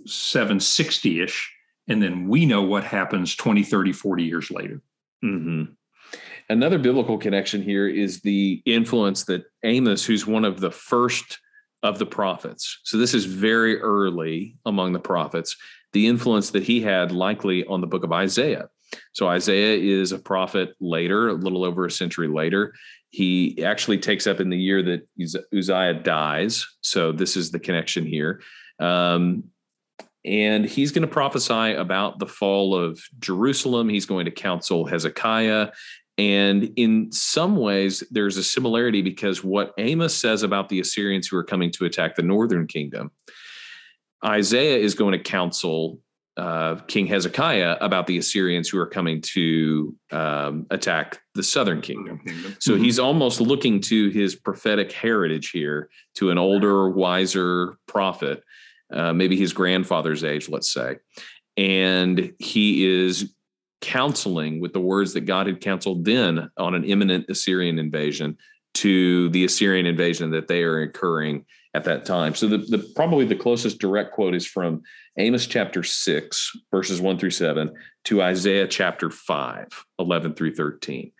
760 0.05 1.21
ish. 1.21 1.53
And 1.89 2.01
then 2.01 2.29
we 2.29 2.45
know 2.45 2.61
what 2.61 2.85
happens 2.85 3.35
20, 3.35 3.63
30, 3.63 3.91
40 3.91 4.23
years 4.23 4.49
later. 4.49 4.81
Mm-hmm. 5.21 5.73
Another 6.49 6.79
biblical 6.79 7.17
connection 7.17 7.61
here 7.61 7.87
is 7.87 8.21
the 8.21 8.61
influence 8.65 9.25
that 9.25 9.43
Amos, 9.63 10.03
who's 10.03 10.25
one 10.25 10.45
of 10.45 10.59
the 10.59 10.71
first 10.71 11.39
of 11.83 11.99
the 11.99 12.05
prophets, 12.05 12.79
so 12.83 12.97
this 12.97 13.13
is 13.13 13.25
very 13.25 13.79
early 13.79 14.57
among 14.65 14.91
the 14.93 14.99
prophets, 14.99 15.55
the 15.93 16.07
influence 16.07 16.49
that 16.51 16.63
he 16.63 16.81
had 16.81 17.11
likely 17.11 17.65
on 17.65 17.81
the 17.81 17.87
book 17.87 18.03
of 18.03 18.11
Isaiah. 18.11 18.67
So 19.13 19.27
Isaiah 19.27 19.77
is 19.77 20.11
a 20.11 20.19
prophet 20.19 20.73
later, 20.79 21.29
a 21.29 21.33
little 21.33 21.63
over 21.63 21.85
a 21.85 21.91
century 21.91 22.27
later. 22.27 22.73
He 23.11 23.63
actually 23.63 23.99
takes 23.99 24.25
up 24.27 24.39
in 24.39 24.49
the 24.49 24.57
year 24.57 24.81
that 24.83 25.07
Uzziah 25.55 25.93
dies. 25.93 26.65
So 26.81 27.11
this 27.11 27.37
is 27.37 27.51
the 27.51 27.59
connection 27.59 28.05
here. 28.05 28.41
Um, 28.79 29.45
and 30.25 30.65
he's 30.65 30.91
going 30.91 31.07
to 31.07 31.13
prophesy 31.13 31.73
about 31.73 32.19
the 32.19 32.27
fall 32.27 32.75
of 32.75 32.99
Jerusalem. 33.19 33.89
He's 33.89 34.05
going 34.05 34.25
to 34.25 34.31
counsel 34.31 34.85
Hezekiah. 34.85 35.69
And 36.19 36.73
in 36.75 37.13
some 37.13 37.55
ways, 37.55 38.03
there's 38.11 38.35
a 38.35 38.43
similarity 38.43 39.01
because 39.01 39.41
what 39.41 39.73
Amos 39.77 40.13
says 40.13 40.43
about 40.43 40.67
the 40.67 40.81
Assyrians 40.81 41.29
who 41.29 41.37
are 41.37 41.45
coming 41.45 41.71
to 41.71 41.85
attack 41.85 42.15
the 42.15 42.23
northern 42.23 42.67
kingdom, 42.67 43.11
Isaiah 44.25 44.77
is 44.77 44.95
going 44.95 45.13
to 45.13 45.23
counsel 45.23 46.01
uh, 46.35 46.75
King 46.87 47.07
Hezekiah 47.07 47.77
about 47.79 48.05
the 48.05 48.17
Assyrians 48.17 48.67
who 48.67 48.79
are 48.79 48.85
coming 48.85 49.21
to 49.21 49.95
um, 50.11 50.65
attack 50.71 51.21
the 51.35 51.43
southern 51.43 51.79
kingdom. 51.79 52.19
So 52.59 52.73
mm-hmm. 52.73 52.83
he's 52.83 52.99
almost 52.99 53.39
looking 53.39 53.79
to 53.83 54.09
his 54.09 54.35
prophetic 54.35 54.91
heritage 54.91 55.51
here, 55.51 55.89
to 56.15 56.31
an 56.31 56.37
older, 56.37 56.89
wiser 56.89 57.77
prophet, 57.87 58.43
uh, 58.91 59.13
maybe 59.13 59.37
his 59.37 59.53
grandfather's 59.53 60.25
age, 60.25 60.49
let's 60.49 60.73
say. 60.73 60.97
And 61.55 62.33
he 62.39 62.85
is 62.85 63.33
counseling 63.81 64.59
with 64.59 64.73
the 64.73 64.79
words 64.79 65.13
that 65.13 65.21
God 65.21 65.47
had 65.47 65.61
counseled 65.61 66.05
then 66.05 66.49
on 66.57 66.75
an 66.75 66.83
imminent 66.83 67.25
Assyrian 67.29 67.79
invasion 67.79 68.37
to 68.75 69.29
the 69.29 69.45
Assyrian 69.45 69.85
invasion 69.85 70.31
that 70.31 70.47
they 70.47 70.63
are 70.63 70.81
incurring 70.81 71.45
at 71.73 71.83
that 71.85 72.05
time. 72.05 72.35
So 72.35 72.47
the, 72.47 72.57
the 72.57 72.91
probably 72.95 73.25
the 73.25 73.35
closest 73.35 73.79
direct 73.79 74.13
quote 74.13 74.35
is 74.35 74.45
from 74.45 74.81
Amos 75.17 75.45
chapter 75.45 75.83
6 75.83 76.51
verses 76.71 77.01
1 77.01 77.17
through 77.19 77.31
7 77.31 77.71
to 78.05 78.21
Isaiah 78.21 78.67
chapter 78.67 79.09
5 79.09 79.67
11 79.99 80.33
through 80.33 80.55
13. 80.55 81.11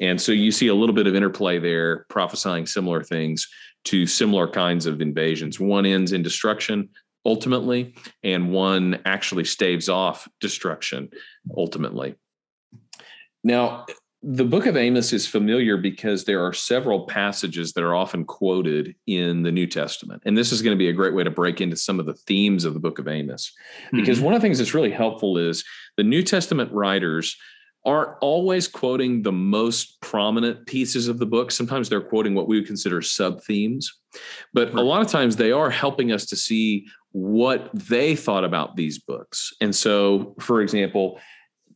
And 0.00 0.20
so 0.20 0.32
you 0.32 0.50
see 0.50 0.68
a 0.68 0.74
little 0.74 0.94
bit 0.94 1.06
of 1.06 1.14
interplay 1.14 1.58
there 1.58 2.04
prophesying 2.08 2.66
similar 2.66 3.02
things 3.02 3.48
to 3.84 4.06
similar 4.06 4.48
kinds 4.48 4.86
of 4.86 5.00
invasions. 5.00 5.60
One 5.60 5.86
ends 5.86 6.12
in 6.12 6.22
destruction, 6.22 6.88
ultimately, 7.24 7.94
and 8.22 8.50
one 8.50 9.00
actually 9.04 9.44
staves 9.44 9.88
off 9.88 10.28
destruction 10.40 11.10
ultimately. 11.56 12.14
Now, 13.42 13.86
the 14.26 14.44
book 14.44 14.64
of 14.64 14.76
Amos 14.76 15.12
is 15.12 15.26
familiar 15.26 15.76
because 15.76 16.24
there 16.24 16.44
are 16.44 16.54
several 16.54 17.06
passages 17.06 17.74
that 17.74 17.84
are 17.84 17.94
often 17.94 18.24
quoted 18.24 18.94
in 19.06 19.42
the 19.42 19.52
New 19.52 19.66
Testament. 19.66 20.22
And 20.24 20.36
this 20.36 20.50
is 20.50 20.62
going 20.62 20.74
to 20.74 20.78
be 20.78 20.88
a 20.88 20.94
great 20.94 21.14
way 21.14 21.24
to 21.24 21.30
break 21.30 21.60
into 21.60 21.76
some 21.76 22.00
of 22.00 22.06
the 22.06 22.14
themes 22.14 22.64
of 22.64 22.72
the 22.72 22.80
book 22.80 22.98
of 22.98 23.06
Amos. 23.06 23.52
Because 23.92 24.16
mm-hmm. 24.16 24.24
one 24.24 24.34
of 24.34 24.40
the 24.40 24.46
things 24.46 24.58
that's 24.58 24.72
really 24.72 24.90
helpful 24.90 25.36
is 25.36 25.62
the 25.98 26.04
New 26.04 26.22
Testament 26.22 26.72
writers 26.72 27.36
aren't 27.84 28.16
always 28.22 28.66
quoting 28.66 29.22
the 29.22 29.32
most 29.32 30.00
prominent 30.00 30.66
pieces 30.66 31.06
of 31.06 31.18
the 31.18 31.26
book. 31.26 31.50
Sometimes 31.50 31.90
they're 31.90 32.00
quoting 32.00 32.34
what 32.34 32.48
we 32.48 32.56
would 32.56 32.66
consider 32.66 33.02
sub 33.02 33.42
themes, 33.42 33.92
but 34.54 34.68
right. 34.68 34.78
a 34.78 34.82
lot 34.82 35.02
of 35.02 35.08
times 35.08 35.36
they 35.36 35.52
are 35.52 35.68
helping 35.68 36.10
us 36.10 36.24
to 36.26 36.36
see 36.36 36.86
what 37.14 37.70
they 37.72 38.16
thought 38.16 38.44
about 38.44 38.74
these 38.74 38.98
books. 38.98 39.52
And 39.60 39.74
so, 39.74 40.34
for 40.40 40.60
example, 40.60 41.20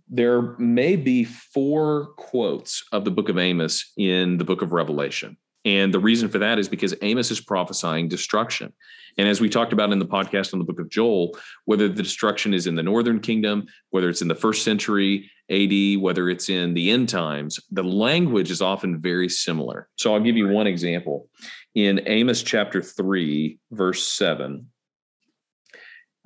there 0.09 0.59
may 0.59 0.97
be 0.97 1.23
four 1.23 2.07
quotes 2.17 2.85
of 2.91 3.05
the 3.05 3.13
book 3.13 3.29
of 3.29 3.39
Amos 3.39 3.93
in 3.97 4.39
the 4.39 4.45
book 4.45 4.63
of 4.63 4.73
Revelation. 4.73 5.37
And 5.65 5.95
the 5.95 6.01
reason 6.01 6.29
for 6.29 6.39
that 6.39 6.59
is 6.59 6.69
because 6.69 6.93
Amos 7.03 7.31
is 7.31 7.41
prophesying 7.41 8.09
destruction. 8.09 8.73
And 9.17 9.29
as 9.29 9.41
we 9.41 9.49
talked 9.49 9.73
about 9.73 9.93
in 9.93 10.01
the 10.01 10.07
podcast 10.07 10.53
on 10.53 10.59
the 10.59 10.65
book 10.65 10.81
of 10.81 10.89
Joel, 10.89 11.39
whether 11.67 11.89
the 11.89 12.03
destruction 12.03 12.53
is 12.53 12.67
in 12.67 12.75
the 12.75 12.83
northern 12.83 13.21
kingdom, 13.21 13.67
whether 13.91 14.09
it's 14.09 14.23
in 14.23 14.29
the 14.29 14.35
first 14.35 14.65
century 14.65 15.31
AD, 15.51 16.01
whether 16.01 16.29
it's 16.29 16.49
in 16.49 16.75
the 16.75 16.91
end 16.91 17.09
times, 17.09 17.61
the 17.71 17.85
language 17.85 18.51
is 18.51 18.61
often 18.61 19.01
very 19.01 19.29
similar. 19.29 19.89
So 19.97 20.15
I'll 20.15 20.21
give 20.21 20.37
you 20.37 20.49
one 20.49 20.67
example. 20.67 21.29
In 21.77 22.01
Amos 22.07 22.43
chapter 22.43 22.83
3, 22.83 23.59
verse 23.71 24.05
7, 24.05 24.67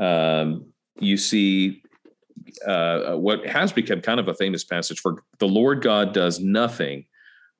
um, 0.02 0.66
you 0.99 1.16
see 1.16 1.82
uh, 2.66 3.14
what 3.14 3.47
has 3.47 3.73
become 3.73 4.00
kind 4.00 4.21
of 4.21 4.28
a 4.28 4.35
famous 4.35 4.64
passage 4.64 5.00
for 5.00 5.23
the 5.38 5.49
Lord 5.49 5.82
God 5.82 6.12
does 6.12 6.40
nothing 6.40 7.06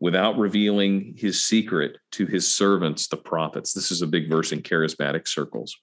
without 0.00 0.37
revealing 0.37 1.14
his 1.16 1.44
secret 1.44 1.96
to 2.11 2.26
his 2.26 2.52
servants, 2.52 3.06
the 3.06 3.16
prophets. 3.16 3.72
This 3.72 3.92
is 3.92 4.02
a 4.02 4.06
big 4.06 4.28
verse 4.28 4.50
in 4.50 4.61
charismatic 4.61 5.28
circles. 5.28 5.76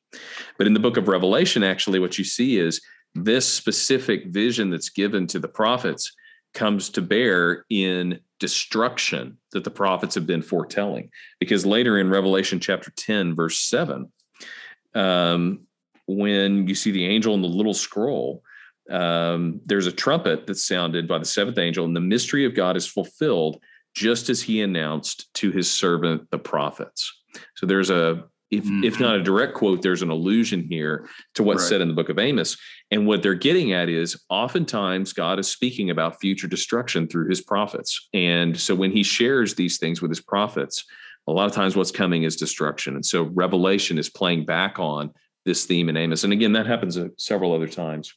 But 0.58 0.68
in 0.68 0.74
the 0.74 0.80
book 0.82 0.98
of 0.98 1.08
Revelation, 1.08 1.64
actually, 1.64 2.00
what 2.00 2.18
you 2.18 2.26
see 2.26 2.58
is 2.58 2.82
this 3.16 3.48
specific 3.48 4.28
vision 4.28 4.70
that's 4.70 4.90
given 4.90 5.26
to 5.28 5.40
the 5.40 5.48
prophets 5.48 6.12
comes 6.54 6.90
to 6.90 7.02
bear 7.02 7.66
in 7.70 8.20
destruction 8.40 9.38
that 9.54 9.64
the 9.64 9.72
prophets 9.72 10.16
have 10.16 10.28
been 10.28 10.42
foretelling. 10.42 11.10
Because 11.40 11.66
later 11.66 11.98
in 11.98 12.10
Revelation 12.10 12.60
chapter 12.60 12.92
10, 12.92 13.36
verse 13.36 13.58
7, 13.60 14.12
um, 14.96 15.62
when 16.18 16.68
you 16.68 16.76
see 16.76 16.92
the 16.92 17.06
angel 17.06 17.36
in 17.36 17.42
the 17.42 17.48
little 17.48 17.74
scroll, 17.74 18.44
um, 18.90 19.62
there's 19.66 19.88
a 19.88 19.92
trumpet 19.92 20.48
that's 20.48 20.66
sounded 20.66 21.08
by 21.08 21.20
the 21.20 21.26
seventh 21.26 21.58
angel, 21.58 21.86
and 21.86 21.96
the 21.96 22.02
mystery 22.02 22.46
of 22.46 22.56
God 22.56 22.76
is 22.76 22.88
fulfilled 22.88 23.62
just 23.96 24.30
as 24.30 24.42
he 24.42 24.62
announced 24.62 25.32
to 25.36 25.52
his 25.52 25.70
servant 25.70 26.30
the 26.32 26.40
prophets. 26.40 27.14
So 27.56 27.66
there's 27.66 27.90
a 27.90 28.24
if, 28.52 28.64
mm-hmm. 28.64 28.84
if 28.84 29.00
not 29.00 29.16
a 29.16 29.22
direct 29.22 29.54
quote, 29.54 29.84
there's 29.84 30.02
an 30.02 30.10
allusion 30.10 30.64
here 30.64 31.08
to 31.36 31.44
what's 31.44 31.62
right. 31.62 31.70
said 31.70 31.82
in 31.82 31.88
the 31.88 31.94
book 31.94 32.10
of 32.10 32.18
Amos. 32.18 32.58
And 32.90 33.06
what 33.06 33.22
they're 33.22 33.36
getting 33.36 33.74
at 33.74 33.90
is 33.90 34.20
oftentimes 34.28 35.14
God 35.14 35.38
is 35.38 35.48
speaking 35.48 35.92
about 35.92 36.20
future 36.20 36.48
destruction 36.48 37.08
through 37.08 37.30
his 37.30 37.42
prophets. 37.42 38.10
And 38.12 38.60
so 38.60 38.74
when 38.74 38.92
he 38.92 39.04
shares 39.04 39.54
these 39.54 39.78
things 39.78 40.02
with 40.02 40.10
his 40.10 40.20
prophets, 40.20 40.84
a 41.28 41.32
lot 41.32 41.46
of 41.46 41.52
times 41.52 41.76
what's 41.76 41.92
coming 41.92 42.24
is 42.24 42.36
destruction. 42.36 42.96
And 42.96 43.06
so 43.06 43.30
Revelation 43.36 44.00
is 44.00 44.10
playing 44.10 44.46
back 44.46 44.80
on 44.80 45.12
this 45.46 45.66
theme 45.66 45.90
in 45.90 45.98
Amos. 45.98 46.24
And 46.24 46.34
again, 46.34 46.54
that 46.54 46.68
happens 46.68 46.98
several 47.18 47.54
other 47.54 47.68
times. 47.68 48.14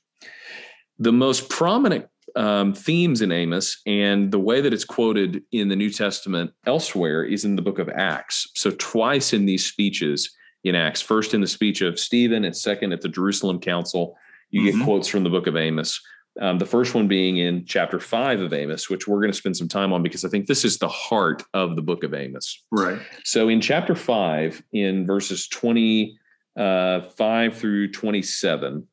The 0.98 1.12
most 1.12 1.48
prominent 1.48 2.06
um, 2.36 2.74
themes 2.74 3.20
in 3.20 3.32
Amos 3.32 3.80
and 3.86 4.30
the 4.30 4.38
way 4.38 4.60
that 4.60 4.72
it's 4.72 4.84
quoted 4.84 5.42
in 5.52 5.68
the 5.68 5.76
New 5.76 5.90
Testament 5.90 6.52
elsewhere 6.66 7.24
is 7.24 7.44
in 7.44 7.56
the 7.56 7.62
book 7.62 7.78
of 7.78 7.88
Acts. 7.88 8.48
So, 8.54 8.70
twice 8.72 9.32
in 9.32 9.46
these 9.46 9.66
speeches 9.66 10.34
in 10.64 10.74
Acts, 10.74 11.00
first 11.00 11.34
in 11.34 11.40
the 11.40 11.46
speech 11.46 11.80
of 11.80 11.98
Stephen, 11.98 12.44
and 12.44 12.56
second 12.56 12.92
at 12.92 13.00
the 13.00 13.08
Jerusalem 13.08 13.60
Council 13.60 14.16
you 14.50 14.60
mm-hmm. 14.60 14.78
get 14.78 14.84
quotes 14.84 15.08
from 15.08 15.24
the 15.24 15.30
book 15.30 15.46
of 15.46 15.56
Amos. 15.56 16.00
Um, 16.40 16.58
the 16.58 16.66
first 16.66 16.94
one 16.94 17.08
being 17.08 17.38
in 17.38 17.66
chapter 17.66 18.00
five 18.00 18.40
of 18.40 18.52
Amos, 18.52 18.88
which 18.88 19.06
we're 19.06 19.20
going 19.20 19.32
to 19.32 19.36
spend 19.36 19.56
some 19.56 19.68
time 19.68 19.92
on 19.92 20.02
because 20.02 20.24
I 20.24 20.28
think 20.28 20.46
this 20.46 20.64
is 20.64 20.78
the 20.78 20.88
heart 20.88 21.42
of 21.52 21.76
the 21.76 21.82
book 21.82 22.04
of 22.04 22.14
Amos. 22.14 22.62
Right. 22.70 22.98
So 23.24 23.48
in 23.48 23.60
chapter 23.60 23.94
five, 23.94 24.62
in 24.72 25.06
verses 25.06 25.46
25 25.48 26.08
uh, 26.56 27.00
5 27.00 27.56
through 27.56 27.92
27, 27.92 28.86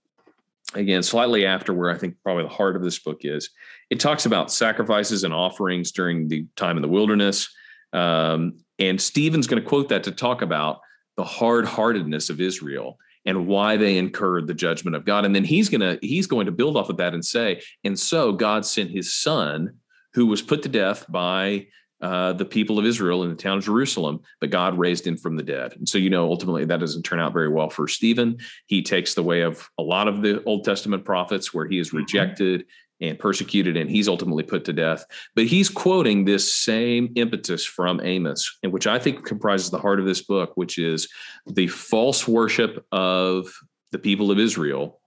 again, 0.76 1.04
slightly 1.04 1.46
after 1.46 1.74
where 1.74 1.90
I 1.90 1.98
think 1.98 2.16
probably 2.24 2.44
the 2.44 2.50
heart 2.50 2.76
of 2.76 2.84
this 2.84 3.00
book 3.00 3.20
is, 3.22 3.50
it 3.90 4.00
talks 4.00 4.26
about 4.26 4.52
sacrifices 4.52 5.24
and 5.24 5.34
offerings 5.34 5.92
during 5.92 6.28
the 6.28 6.46
time 6.56 6.78
in 6.78 6.82
the 6.82 6.88
wilderness. 6.88 7.50
Um, 7.94 8.60
and 8.78 9.02
Stephen's 9.02 9.48
going 9.48 9.62
to 9.62 9.68
quote 9.68 9.90
that 9.90 10.04
to 10.04 10.12
talk 10.12 10.42
about 10.42 10.80
the 11.18 11.24
hard 11.24 11.66
heartedness 11.66 12.30
of 12.30 12.40
Israel 12.40 12.98
and 13.26 13.48
why 13.48 13.78
they 13.78 13.98
incurred 13.98 14.48
the 14.48 14.54
judgment 14.54 14.96
of 14.96 15.06
God. 15.06 15.26
And 15.26 15.36
then 15.36 15.44
he's 15.44 15.70
going 15.70 15.82
to 15.82 16.00
he's 16.02 16.28
going 16.28 16.46
to 16.46 16.52
build 16.52 16.78
off 16.78 16.90
of 16.90 16.98
that 16.98 17.14
and 17.14 17.24
say, 17.24 17.62
and 17.84 18.00
so 18.00 18.32
God 18.32 18.66
sent 18.66 18.92
his 18.92 19.14
son 19.14 19.74
who 20.14 20.26
was 20.26 20.42
put 20.42 20.64
to 20.64 20.70
death 20.70 21.06
by 21.10 21.68
uh, 22.02 22.34
the 22.34 22.46
people 22.46 22.80
of 22.80 22.86
Israel 22.86 23.24
in 23.24 23.30
the 23.30 23.36
town 23.36 23.58
of 23.58 23.64
Jerusalem, 23.64 24.22
but 24.40 24.50
God 24.50 24.78
raised 24.78 25.06
him 25.06 25.18
from 25.18 25.36
the 25.36 25.44
dead. 25.44 25.74
And 25.74 25.88
so, 25.88 25.98
you 25.98 26.10
know, 26.10 26.30
ultimately 26.30 26.66
that 26.66 26.80
doesn't 26.80 27.04
turn 27.04 27.20
out 27.20 27.34
very 27.34 27.50
well 27.50 27.70
for 27.70 27.88
Stephen. 27.88 28.38
He 28.68 28.82
takes 28.82 29.14
the 29.14 29.24
way 29.24 29.42
of 29.42 29.70
a 29.78 29.84
lot 29.84 30.08
of 30.08 30.22
the 30.22 30.44
Old 30.44 30.64
Testament 30.64 31.04
prophets 31.04 31.54
where 31.54 31.68
he 31.68 31.78
is 31.78 31.90
mm-hmm. 31.90 31.98
rejected 31.98 32.66
and 33.02 33.18
persecuted, 33.18 33.78
and 33.78 33.90
he's 33.90 34.10
ultimately 34.10 34.44
put 34.44 34.66
to 34.66 34.74
death. 34.74 35.06
But 35.36 35.46
he's 35.46 35.70
quoting 35.70 36.26
this 36.26 36.54
same 36.54 37.12
impetus 37.16 37.66
from 37.66 38.02
Amos, 38.02 38.58
and 38.62 38.74
which 38.74 38.88
I 38.88 39.00
think 39.00 39.26
comprises 39.26 39.70
the 39.70 39.80
heart 39.80 40.00
of 40.00 40.06
this 40.06 40.22
book, 40.22 40.52
which 40.56 40.78
is 40.78 41.08
the 41.48 41.68
false 41.68 42.28
worship 42.28 42.86
of 42.92 43.54
the 43.92 44.00
people 44.00 44.32
of 44.32 44.40
Israel 44.40 45.00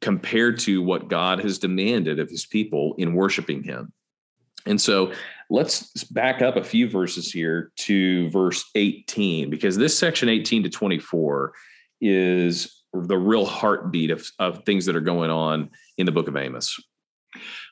compared 0.00 0.58
to 0.60 0.82
what 0.82 1.08
God 1.08 1.40
has 1.40 1.58
demanded 1.58 2.18
of 2.18 2.28
his 2.28 2.46
people 2.46 2.94
in 2.98 3.14
worshiping 3.14 3.62
him. 3.62 3.92
And 4.66 4.80
so 4.80 5.12
let's 5.50 6.04
back 6.04 6.42
up 6.42 6.56
a 6.56 6.64
few 6.64 6.88
verses 6.88 7.32
here 7.32 7.72
to 7.76 8.30
verse 8.30 8.64
18, 8.74 9.50
because 9.50 9.76
this 9.76 9.98
section 9.98 10.28
18 10.28 10.64
to 10.64 10.70
24 10.70 11.52
is 12.00 12.84
the 12.92 13.18
real 13.18 13.44
heartbeat 13.44 14.10
of, 14.10 14.30
of 14.38 14.64
things 14.64 14.86
that 14.86 14.96
are 14.96 15.00
going 15.00 15.30
on 15.30 15.70
in 15.96 16.06
the 16.06 16.12
book 16.12 16.28
of 16.28 16.36
Amos. 16.36 16.78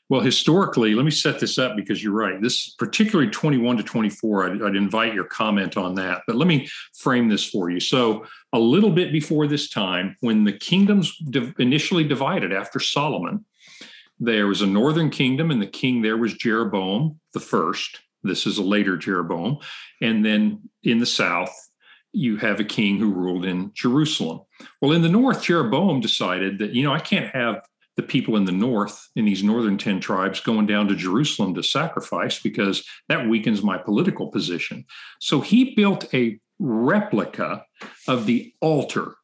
Well, 0.08 0.20
historically, 0.20 0.94
let 0.94 1.04
me 1.04 1.10
set 1.10 1.40
this 1.40 1.58
up 1.58 1.74
because 1.74 2.02
you're 2.02 2.12
right. 2.12 2.40
This 2.40 2.70
particularly 2.74 3.30
21 3.30 3.78
to 3.78 3.82
24, 3.82 4.50
I'd, 4.50 4.62
I'd, 4.62 4.76
invite 4.76 5.14
your 5.14 5.24
comment 5.24 5.76
on 5.76 5.96
that. 5.96 6.22
But 6.28 6.36
let 6.36 6.46
me 6.46 6.68
frame 6.94 7.28
this 7.28 7.44
for 7.44 7.70
you. 7.70 7.80
So, 7.80 8.24
a 8.52 8.58
little 8.58 8.90
bit 8.90 9.10
before 9.10 9.48
this 9.48 9.68
time, 9.68 10.16
when 10.20 10.44
the 10.44 10.52
kingdoms 10.52 11.12
initially 11.58 12.04
divided 12.04 12.52
after 12.52 12.78
Solomon, 12.78 13.44
there 14.18 14.46
was 14.46 14.62
a 14.62 14.66
northern 14.66 15.10
kingdom, 15.10 15.50
and 15.50 15.60
the 15.60 15.66
king 15.66 16.02
there 16.02 16.16
was 16.16 16.34
Jeroboam 16.34 17.20
the 17.34 17.40
first. 17.40 18.00
This 18.22 18.46
is 18.46 18.58
a 18.58 18.62
later 18.62 18.96
Jeroboam. 18.96 19.58
And 20.00 20.24
then 20.24 20.68
in 20.82 20.98
the 20.98 21.06
south, 21.06 21.54
you 22.12 22.36
have 22.38 22.60
a 22.60 22.64
king 22.64 22.98
who 22.98 23.12
ruled 23.12 23.44
in 23.44 23.72
Jerusalem. 23.74 24.40
Well, 24.80 24.92
in 24.92 25.02
the 25.02 25.08
north, 25.08 25.42
Jeroboam 25.42 26.00
decided 26.00 26.58
that, 26.58 26.72
you 26.72 26.82
know, 26.82 26.92
I 26.92 26.98
can't 26.98 27.34
have 27.34 27.62
the 27.96 28.02
people 28.02 28.36
in 28.36 28.44
the 28.44 28.52
north, 28.52 29.08
in 29.16 29.24
these 29.24 29.42
northern 29.42 29.78
10 29.78 30.00
tribes, 30.00 30.40
going 30.40 30.66
down 30.66 30.88
to 30.88 30.94
Jerusalem 30.94 31.54
to 31.54 31.62
sacrifice 31.62 32.38
because 32.38 32.84
that 33.08 33.28
weakens 33.28 33.62
my 33.62 33.78
political 33.78 34.28
position. 34.28 34.84
So 35.20 35.40
he 35.40 35.74
built 35.74 36.12
a 36.14 36.38
replica 36.58 37.64
of 38.08 38.26
the 38.26 38.54
altar, 38.60 39.14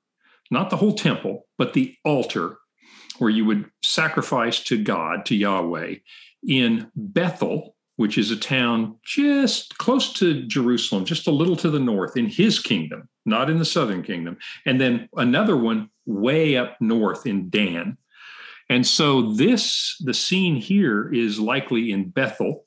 not 0.50 0.70
the 0.70 0.76
whole 0.76 0.94
temple, 0.94 1.46
but 1.58 1.72
the 1.72 1.96
altar 2.04 2.58
where 3.22 3.30
you 3.30 3.44
would 3.44 3.70
sacrifice 3.84 4.58
to 4.64 4.82
God, 4.82 5.24
to 5.26 5.36
Yahweh, 5.36 5.94
in 6.48 6.90
Bethel, 6.96 7.76
which 7.94 8.18
is 8.18 8.32
a 8.32 8.36
town 8.36 8.96
just 9.04 9.78
close 9.78 10.12
to 10.14 10.42
Jerusalem, 10.48 11.04
just 11.04 11.28
a 11.28 11.30
little 11.30 11.54
to 11.54 11.70
the 11.70 11.78
north 11.78 12.16
in 12.16 12.26
his 12.26 12.58
kingdom, 12.58 13.08
not 13.24 13.48
in 13.48 13.60
the 13.60 13.64
southern 13.64 14.02
kingdom. 14.02 14.38
And 14.66 14.80
then 14.80 15.08
another 15.14 15.56
one 15.56 15.88
way 16.04 16.56
up 16.56 16.76
north 16.80 17.24
in 17.24 17.48
Dan, 17.48 17.96
and 18.68 18.84
so 18.84 19.34
this 19.34 19.96
the 20.00 20.14
scene 20.14 20.56
here 20.56 21.12
is 21.12 21.38
likely 21.38 21.92
in 21.92 22.08
Bethel 22.08 22.64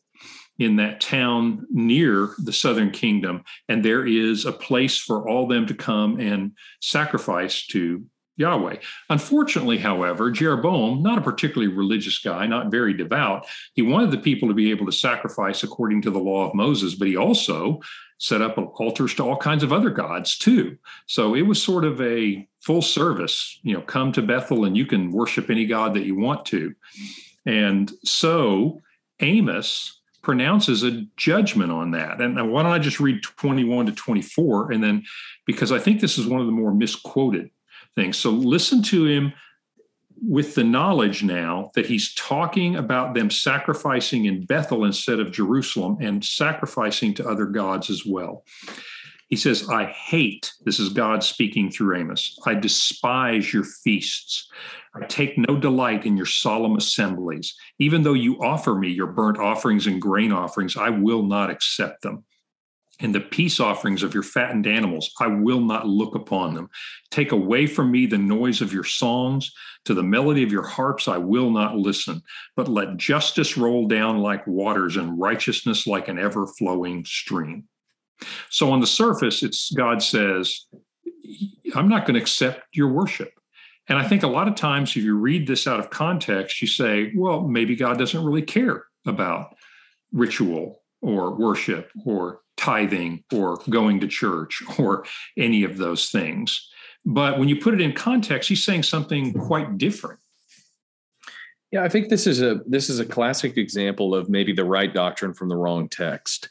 in 0.58 0.78
that 0.78 1.02
town 1.02 1.66
near 1.70 2.30
the 2.38 2.54
southern 2.54 2.92
kingdom 2.92 3.44
and 3.68 3.84
there 3.84 4.06
is 4.06 4.46
a 4.46 4.54
place 4.54 4.98
for 4.98 5.28
all 5.28 5.48
them 5.48 5.66
to 5.66 5.74
come 5.74 6.18
and 6.18 6.52
sacrifice 6.80 7.66
to 7.68 8.06
Yahweh. 8.38 8.78
Unfortunately, 9.10 9.78
however, 9.78 10.30
Jeroboam, 10.30 11.02
not 11.02 11.18
a 11.18 11.22
particularly 11.22 11.74
religious 11.74 12.20
guy, 12.20 12.46
not 12.46 12.72
very 12.72 12.94
devout, 12.94 13.46
he 13.74 13.82
wanted 13.82 14.12
the 14.12 14.18
people 14.18 14.48
to 14.48 14.54
be 14.54 14.72
able 14.72 14.86
to 14.86 14.92
sacrifice 14.92 15.64
according 15.64 16.02
to 16.04 16.12
the 16.12 16.20
law 16.20 16.48
of 16.48 16.56
Moses, 16.56 16.96
but 16.96 17.08
he 17.08 17.16
also 17.16 17.80
set 18.18 18.42
up 18.42 18.58
altars 18.58 19.14
to 19.16 19.24
all 19.24 19.38
kinds 19.38 19.64
of 19.64 19.74
other 19.74 19.90
gods 19.90 20.38
too. 20.38 20.78
So 21.06 21.36
it 21.36 21.42
was 21.42 21.62
sort 21.62 21.86
of 21.86 22.02
a 22.02 22.48
full 22.62 22.82
service, 22.82 23.60
you 23.64 23.74
know, 23.74 23.82
come 23.82 24.12
to 24.14 24.22
Bethel 24.22 24.66
and 24.66 24.76
you 24.76 24.86
can 24.86 25.12
worship 25.12 25.50
any 25.50 25.66
god 25.66 25.94
that 25.94 26.06
you 26.06 26.16
want 26.16 26.46
to. 26.48 26.74
And 27.46 27.92
so 28.04 28.82
Amos 29.20 30.02
pronounces 30.22 30.84
a 30.84 31.04
judgment 31.18 31.72
on 31.72 31.92
that. 31.92 32.20
And 32.20 32.52
why 32.52 32.64
don't 32.64 32.72
I 32.72 32.80
just 32.80 33.00
read 33.00 33.22
21 33.22 33.86
to 33.86 33.92
24 33.92 34.72
and 34.72 34.84
then 34.84 35.04
because 35.46 35.72
I 35.72 35.78
think 35.78 36.02
this 36.02 36.18
is 36.18 36.26
one 36.26 36.40
of 36.40 36.48
the 36.48 36.52
more 36.52 36.74
misquoted 36.74 37.52
things. 37.96 38.18
So 38.18 38.30
listen 38.30 38.84
to 38.84 39.06
him 39.06 39.34
with 40.22 40.56
the 40.56 40.64
knowledge 40.64 41.24
now 41.24 41.72
that 41.76 41.86
he's 41.86 42.14
talking 42.14 42.76
about 42.76 43.14
them 43.14 43.30
sacrificing 43.30 44.26
in 44.26 44.46
Bethel 44.46 44.86
instead 44.86 45.20
of 45.20 45.32
Jerusalem 45.32 45.98
and 46.00 46.24
sacrificing 46.24 47.14
to 47.16 47.28
other 47.28 47.46
gods 47.46 47.90
as 47.90 48.06
well. 48.06 48.44
He 49.28 49.36
says, 49.36 49.70
I 49.70 49.86
hate, 49.86 50.54
this 50.66 50.80
is 50.80 50.90
God 50.90 51.24
speaking 51.24 51.72
through 51.72 51.98
Amos, 51.98 52.38
I 52.46 52.54
despise 52.54 53.52
your 53.52 53.64
feasts. 53.64 54.48
I 54.94 55.06
take 55.08 55.38
no 55.38 55.58
delight 55.58 56.06
in 56.06 56.16
your 56.16 56.28
solemn 56.28 56.78
assemblies. 56.78 57.56
Even 57.80 58.04
though 58.04 58.14
you 58.14 58.42
offer 58.42 58.76
me 58.76 58.90
your 58.90 59.08
burnt 59.08 59.38
offerings 59.38 59.88
and 59.88 60.02
grain 60.02 60.32
offerings, 60.32 60.78
I 60.78 60.90
will 60.90 61.24
not 61.24 61.50
accept 61.50 62.04
them 62.04 62.24
and 63.02 63.14
the 63.14 63.20
peace 63.20 63.60
offerings 63.60 64.04
of 64.04 64.14
your 64.14 64.24
fattened 64.24 64.68
animals, 64.68 65.12
I 65.20 65.28
will 65.28 65.60
not 65.60 65.88
look 65.88 66.16
upon 66.16 66.54
them. 66.54 66.70
Take 67.12 67.32
away 67.32 67.68
from 67.68 67.92
me 67.92 68.06
the 68.06 68.18
noise 68.18 68.62
of 68.62 68.74
your 68.74 68.84
songs. 68.84 69.52
To 69.86 69.94
the 69.94 70.04
melody 70.04 70.42
of 70.42 70.52
your 70.52 70.66
harps, 70.66 71.08
I 71.08 71.18
will 71.18 71.52
not 71.52 71.76
listen. 71.76 72.22
But 72.56 72.68
let 72.68 72.98
justice 72.98 73.58
roll 73.58 73.88
down 73.88 74.20
like 74.20 74.48
waters 74.48 74.98
and 74.98 75.20
righteousness 75.20 75.86
like 75.86 76.08
an 76.08 76.18
ever 76.18 76.48
flowing 76.48 77.06
stream. 77.06 77.66
So 78.50 78.72
on 78.72 78.80
the 78.80 78.88
surface, 78.88 79.44
it's 79.44 79.72
God 79.72 80.02
says, 80.02 80.66
I'm 81.76 81.90
not 81.90 82.06
going 82.06 82.16
to 82.16 82.22
accept 82.22 82.64
your 82.74 82.88
worship. 82.88 83.32
And 83.88 84.00
I 84.00 84.08
think 84.08 84.24
a 84.24 84.28
lot 84.28 84.48
of 84.48 84.56
times, 84.56 84.92
if 84.92 85.04
you 85.04 85.16
read 85.16 85.46
this 85.46 85.68
out 85.68 85.80
of 85.80 85.92
context, 85.92 86.62
you 86.62 86.68
say, 86.68 87.12
well, 87.16 87.42
maybe 87.42 87.76
God 87.76 88.00
doesn't 88.00 88.24
really 88.24 88.42
care 88.42 88.86
about 89.06 89.56
ritual 90.12 90.82
or 91.02 91.36
worship 91.36 91.92
or 92.06 92.40
tithing 92.58 93.24
or 93.34 93.60
going 93.70 94.00
to 94.00 94.08
church 94.08 94.64
or 94.80 95.06
any 95.38 95.64
of 95.64 95.78
those 95.78 96.10
things. 96.10 96.70
But 97.06 97.38
when 97.38 97.50
you 97.50 97.58
put 97.58 97.74
it 97.74 97.82
in 97.82 97.94
context, 97.94 98.50
he's 98.50 98.64
saying 98.64 98.84
something 98.84 99.34
quite 99.34 99.78
different. 99.78 100.20
Yeah, 101.72 101.84
I 101.84 101.90
think 101.90 102.10
this 102.10 102.26
is 102.26 102.42
a 102.42 102.62
this 102.66 102.90
is 102.90 103.00
a 103.00 103.06
classic 103.06 103.58
example 103.58 104.16
of 104.16 104.30
maybe 104.30 104.54
the 104.54 104.64
right 104.64 104.94
doctrine 104.94 105.34
from 105.34 105.50
the 105.50 105.58
wrong 105.58 105.90
text. 105.90 106.48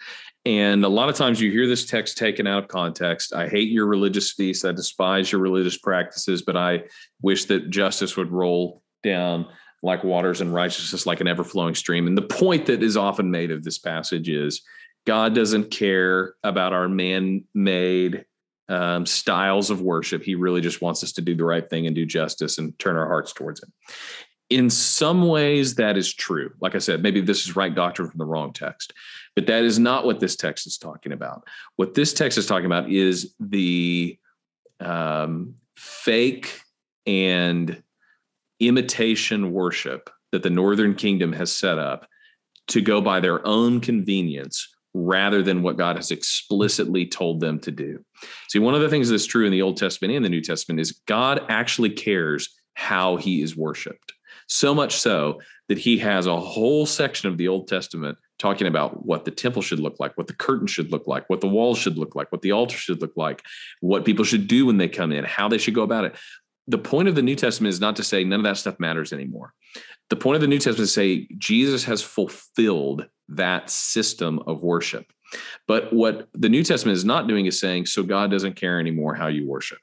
And 0.47 0.85
a 0.85 0.89
lot 0.89 1.09
of 1.09 1.15
times 1.15 1.41
you 1.41 1.51
hear 1.51 1.67
this 1.67 1.87
text 1.87 2.19
taken 2.19 2.47
out 2.47 2.65
of 2.65 2.69
context. 2.69 3.33
I 3.33 3.49
hate 3.49 3.71
your 3.71 3.87
religious 3.87 4.33
feasts. 4.33 4.65
I 4.65 4.73
despise 4.73 5.33
your 5.33 5.41
religious 5.41 5.79
practices, 5.79 6.43
but 6.43 6.57
I 6.57 6.83
wish 7.23 7.47
that 7.47 7.71
justice 7.71 8.17
would 8.17 8.31
roll 8.31 8.83
down 9.03 9.47
like 9.83 10.05
waters 10.05 10.41
and 10.43 10.53
righteousness 10.53 11.07
like 11.07 11.21
an 11.21 11.29
ever 11.29 11.45
flowing 11.45 11.75
stream. 11.75 12.07
And 12.07 12.17
the 12.17 12.23
point 12.23 12.67
that 12.67 12.83
is 12.83 12.97
often 12.97 13.31
made 13.31 13.51
of 13.51 13.65
this 13.65 13.79
passage 13.79 14.29
is 14.29 14.63
God 15.07 15.35
doesn't 15.35 15.71
care 15.71 16.35
about 16.43 16.73
our 16.73 16.89
man 16.89 17.45
made 17.55 18.25
um, 18.69 19.05
styles 19.05 19.71
of 19.71 19.83
worship. 19.83 20.23
He 20.23 20.35
really 20.35 20.61
just 20.61 20.81
wants 20.81 21.03
us 21.05 21.13
to 21.13 21.21
do 21.21 21.35
the 21.35 21.45
right 21.45 21.69
thing 21.69 21.87
and 21.87 21.95
do 21.95 22.07
justice 22.07 22.59
and 22.59 22.79
turn 22.79 22.97
our 22.97 23.07
hearts 23.07 23.33
towards 23.33 23.63
Him. 23.63 23.73
In 24.51 24.71
some 24.71 25.29
ways, 25.29 25.75
that 25.77 25.97
is 25.97 26.13
true. 26.13 26.53
Like 26.61 26.75
I 26.75 26.79
said, 26.79 27.03
maybe 27.03 27.21
this 27.21 27.45
is 27.45 27.57
right 27.57 27.75
doctrine 27.75 28.09
from 28.09 28.19
the 28.19 28.25
wrong 28.25 28.53
text, 28.53 28.93
but 29.35 29.47
that 29.47 29.65
is 29.65 29.79
not 29.79 30.05
what 30.05 30.21
this 30.21 30.37
text 30.37 30.67
is 30.67 30.79
talking 30.79 31.13
about. 31.13 31.47
What 31.77 31.95
this 31.95 32.13
text 32.13 32.39
is 32.39 32.47
talking 32.47 32.67
about 32.67 32.91
is 32.91 33.35
the 33.41 34.19
um, 34.81 35.55
fake 35.77 36.61
and 37.07 37.83
imitation 38.61 39.53
worship 39.53 40.11
that 40.33 40.43
the 40.43 40.51
Northern 40.51 40.95
Kingdom 40.95 41.33
has 41.33 41.53
set 41.53 41.79
up 41.79 42.07
to 42.69 42.81
go 42.81 43.01
by 43.01 43.21
their 43.21 43.47
own 43.47 43.81
convenience 43.81 44.74
rather 44.95 45.43
than 45.43 45.63
what 45.63 45.77
God 45.77 45.97
has 45.97 46.11
explicitly 46.11 47.05
told 47.05 47.41
them 47.41 47.59
to 47.61 47.71
do. 47.71 48.05
See, 48.49 48.61
one 48.61 48.75
of 48.75 48.81
the 48.81 48.89
things 48.89 49.11
that's 49.11 49.27
true 49.27 49.45
in 49.45 49.53
the 49.53 49.63
Old 49.63 49.77
Testament 49.77 50.15
and 50.15 50.25
the 50.25 50.31
New 50.31 50.41
Testament 50.41 50.81
is 50.81 51.01
God 51.07 51.45
actually 51.49 51.91
cares 51.91 52.49
how 52.75 53.17
he 53.17 53.43
is 53.43 53.57
worshiped. 53.57 54.13
So 54.47 54.75
much 54.75 54.97
so 54.97 55.41
that 55.69 55.79
he 55.79 55.99
has 55.99 56.27
a 56.27 56.39
whole 56.39 56.87
section 56.87 57.29
of 57.29 57.39
the 57.39 57.49
Old 57.49 57.67
Testament 57.67 58.19
talking 58.39 58.67
about 58.67 59.07
what 59.07 59.25
the 59.25 59.31
temple 59.31 59.63
should 59.63 59.81
look 59.81 59.99
like, 59.99 60.17
what 60.19 60.27
the 60.27 60.35
curtain 60.35 60.67
should 60.67 60.91
look 60.91 61.07
like, 61.07 61.29
what 61.31 61.41
the 61.41 61.49
walls 61.49 61.79
should 61.79 61.97
look 61.97 62.15
like, 62.15 62.31
what 62.31 62.43
the 62.43 62.53
altar 62.53 62.77
should 62.77 63.01
look 63.01 63.17
like, 63.17 63.43
what 63.81 64.05
people 64.05 64.25
should 64.25 64.47
do 64.49 64.67
when 64.67 64.77
they 64.77 64.89
come 64.89 65.13
in, 65.13 65.25
how 65.25 65.49
they 65.49 65.59
should 65.59 65.75
go 65.75 65.83
about 65.83 66.05
it. 66.05 66.17
The 66.67 66.79
point 66.79 67.09
of 67.09 67.15
the 67.15 67.23
New 67.23 67.37
Testament 67.37 67.73
is 67.73 67.81
not 67.81 67.97
to 67.97 68.05
say 68.05 68.25
none 68.25 68.41
of 68.41 68.45
that 68.45 68.57
stuff 68.57 68.81
matters 68.81 69.13
anymore. 69.13 69.53
The 70.11 70.17
point 70.17 70.37
of 70.37 70.41
the 70.41 70.49
New 70.49 70.59
Testament 70.59 70.81
is 70.81 70.91
to 70.91 71.01
say 71.01 71.29
Jesus 71.39 71.85
has 71.85 72.03
fulfilled 72.03 73.09
that 73.29 73.71
system 73.71 74.39
of 74.47 74.63
worship. 74.63 75.07
But 75.67 75.93
what 75.93 76.29
the 76.33 76.49
New 76.49 76.63
Testament 76.63 76.97
is 76.97 77.05
not 77.05 77.27
doing 77.27 77.47
is 77.47 77.59
saying, 77.59 77.87
so 77.87 78.03
God 78.03 78.31
doesn't 78.31 78.57
care 78.57 78.79
anymore 78.79 79.15
how 79.15 79.27
you 79.27 79.47
worship. 79.47 79.79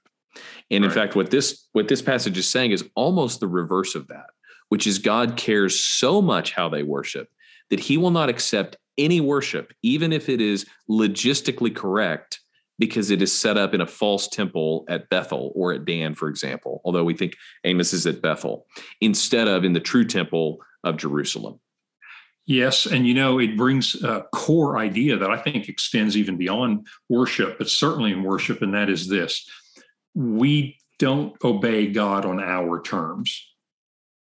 And 0.69 0.83
in 0.83 0.89
right. 0.89 0.93
fact, 0.93 1.15
what 1.15 1.29
this 1.29 1.67
what 1.73 1.87
this 1.87 2.01
passage 2.01 2.37
is 2.37 2.47
saying 2.47 2.71
is 2.71 2.87
almost 2.95 3.39
the 3.39 3.47
reverse 3.47 3.95
of 3.95 4.07
that, 4.07 4.27
which 4.69 4.87
is 4.87 4.99
God 4.99 5.35
cares 5.35 5.79
so 5.79 6.21
much 6.21 6.53
how 6.53 6.69
they 6.69 6.83
worship 6.83 7.29
that 7.69 7.79
he 7.79 7.97
will 7.97 8.11
not 8.11 8.29
accept 8.29 8.77
any 8.97 9.19
worship, 9.19 9.73
even 9.81 10.13
if 10.13 10.29
it 10.29 10.39
is 10.39 10.65
logistically 10.89 11.75
correct, 11.75 12.39
because 12.81 13.11
it 13.11 13.21
is 13.21 13.31
set 13.31 13.57
up 13.57 13.75
in 13.75 13.79
a 13.79 13.85
false 13.85 14.27
temple 14.27 14.85
at 14.89 15.07
Bethel 15.09 15.51
or 15.53 15.71
at 15.71 15.85
Dan, 15.85 16.15
for 16.15 16.27
example, 16.27 16.81
although 16.83 17.03
we 17.03 17.13
think 17.13 17.35
Amos 17.63 17.93
is 17.93 18.07
at 18.07 18.23
Bethel, 18.23 18.65
instead 18.99 19.47
of 19.47 19.63
in 19.63 19.73
the 19.73 19.79
true 19.79 20.03
temple 20.03 20.57
of 20.83 20.97
Jerusalem. 20.97 21.59
Yes, 22.47 22.87
and 22.87 23.07
you 23.07 23.13
know, 23.13 23.39
it 23.39 23.55
brings 23.55 24.01
a 24.03 24.25
core 24.33 24.79
idea 24.79 25.15
that 25.15 25.29
I 25.29 25.37
think 25.37 25.69
extends 25.69 26.17
even 26.17 26.37
beyond 26.37 26.87
worship, 27.07 27.59
but 27.59 27.69
certainly 27.69 28.13
in 28.13 28.23
worship, 28.23 28.63
and 28.63 28.73
that 28.73 28.89
is 28.89 29.07
this 29.07 29.47
we 30.15 30.77
don't 30.97 31.35
obey 31.43 31.85
God 31.87 32.25
on 32.25 32.39
our 32.39 32.81
terms. 32.81 33.47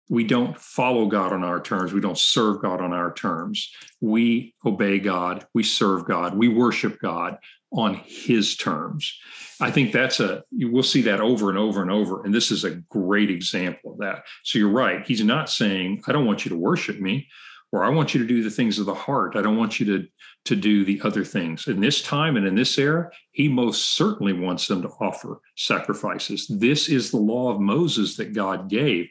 We 0.09 0.23
don't 0.23 0.57
follow 0.57 1.05
God 1.05 1.31
on 1.31 1.43
our 1.43 1.61
terms. 1.61 1.93
We 1.93 2.01
don't 2.01 2.17
serve 2.17 2.61
God 2.61 2.81
on 2.81 2.91
our 2.91 3.13
terms. 3.13 3.71
We 4.01 4.55
obey 4.65 4.99
God. 4.99 5.45
We 5.53 5.63
serve 5.63 6.05
God. 6.05 6.35
We 6.35 6.47
worship 6.47 6.97
God 6.99 7.37
on 7.71 7.95
His 8.05 8.55
terms. 8.55 9.17
I 9.59 9.71
think 9.71 9.91
that's 9.91 10.19
a, 10.19 10.43
we'll 10.51 10.83
see 10.83 11.01
that 11.03 11.19
over 11.19 11.49
and 11.49 11.57
over 11.57 11.81
and 11.81 11.91
over. 11.91 12.23
And 12.23 12.33
this 12.33 12.51
is 12.51 12.63
a 12.63 12.75
great 12.75 13.31
example 13.31 13.93
of 13.93 13.99
that. 13.99 14.23
So 14.43 14.59
you're 14.59 14.69
right. 14.69 15.05
He's 15.05 15.23
not 15.23 15.49
saying, 15.49 16.03
I 16.07 16.11
don't 16.11 16.25
want 16.25 16.45
you 16.45 16.49
to 16.49 16.57
worship 16.57 16.99
me 16.99 17.27
or 17.71 17.83
I 17.83 17.89
want 17.89 18.13
you 18.13 18.21
to 18.21 18.27
do 18.27 18.43
the 18.43 18.51
things 18.51 18.79
of 18.79 18.85
the 18.85 18.93
heart. 18.93 19.35
I 19.35 19.41
don't 19.41 19.57
want 19.57 19.79
you 19.79 19.85
to, 19.87 20.07
to 20.45 20.55
do 20.55 20.85
the 20.85 21.01
other 21.03 21.25
things. 21.25 21.67
In 21.67 21.81
this 21.81 22.01
time 22.01 22.37
and 22.37 22.45
in 22.45 22.55
this 22.55 22.77
era, 22.77 23.09
he 23.31 23.49
most 23.49 23.95
certainly 23.95 24.33
wants 24.33 24.67
them 24.67 24.81
to 24.83 24.89
offer 25.01 25.41
sacrifices. 25.55 26.47
This 26.47 26.87
is 26.87 27.11
the 27.11 27.17
law 27.17 27.51
of 27.51 27.59
Moses 27.59 28.15
that 28.17 28.33
God 28.33 28.69
gave. 28.69 29.09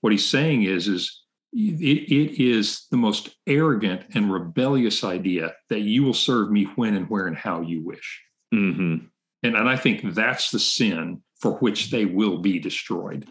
What 0.00 0.12
he's 0.12 0.28
saying 0.28 0.62
is, 0.62 0.86
is 0.86 1.22
it, 1.52 2.12
it 2.12 2.42
is 2.42 2.86
the 2.90 2.96
most 2.96 3.30
arrogant 3.46 4.02
and 4.14 4.32
rebellious 4.32 5.04
idea 5.04 5.54
that 5.70 5.80
you 5.80 6.02
will 6.02 6.14
serve 6.14 6.50
me 6.50 6.64
when 6.76 6.94
and 6.94 7.08
where 7.08 7.26
and 7.26 7.36
how 7.36 7.60
you 7.60 7.84
wish. 7.84 8.22
Mm-hmm. 8.54 9.06
And, 9.42 9.56
and 9.56 9.68
I 9.68 9.76
think 9.76 10.14
that's 10.14 10.50
the 10.50 10.58
sin 10.58 11.22
for 11.40 11.52
which 11.54 11.90
they 11.90 12.04
will 12.04 12.38
be 12.38 12.58
destroyed. 12.58 13.26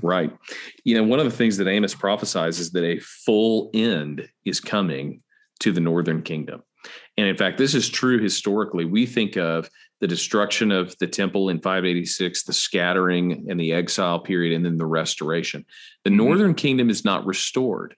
Right. 0.00 0.32
You 0.84 0.96
know, 0.96 1.02
one 1.02 1.18
of 1.18 1.24
the 1.24 1.36
things 1.36 1.56
that 1.56 1.66
Amos 1.66 1.94
prophesies 1.94 2.60
is 2.60 2.70
that 2.72 2.84
a 2.84 3.00
full 3.00 3.70
end 3.74 4.28
is 4.44 4.60
coming 4.60 5.22
to 5.60 5.72
the 5.72 5.80
northern 5.80 6.22
kingdom. 6.22 6.62
And 7.16 7.26
in 7.26 7.36
fact, 7.36 7.58
this 7.58 7.74
is 7.74 7.88
true 7.88 8.20
historically. 8.20 8.84
We 8.84 9.06
think 9.06 9.36
of 9.36 9.68
the 10.00 10.06
destruction 10.06 10.70
of 10.70 10.96
the 10.98 11.06
temple 11.06 11.48
in 11.48 11.60
586, 11.60 12.44
the 12.44 12.52
scattering 12.52 13.46
and 13.48 13.58
the 13.58 13.72
exile 13.72 14.20
period, 14.20 14.54
and 14.54 14.64
then 14.64 14.76
the 14.76 14.86
restoration. 14.86 15.64
The 16.04 16.10
mm-hmm. 16.10 16.16
northern 16.16 16.54
kingdom 16.54 16.90
is 16.90 17.04
not 17.04 17.26
restored. 17.26 17.96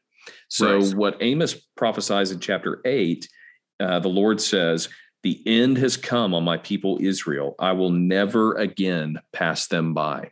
So, 0.48 0.78
right. 0.78 0.94
what 0.94 1.16
Amos 1.20 1.54
prophesies 1.76 2.30
in 2.32 2.40
chapter 2.40 2.80
8, 2.84 3.28
uh, 3.80 3.98
the 4.00 4.08
Lord 4.08 4.40
says, 4.40 4.88
The 5.22 5.42
end 5.46 5.78
has 5.78 5.96
come 5.96 6.34
on 6.34 6.44
my 6.44 6.56
people 6.56 6.98
Israel. 7.00 7.54
I 7.58 7.72
will 7.72 7.90
never 7.90 8.54
again 8.54 9.18
pass 9.32 9.66
them 9.68 9.94
by. 9.94 10.30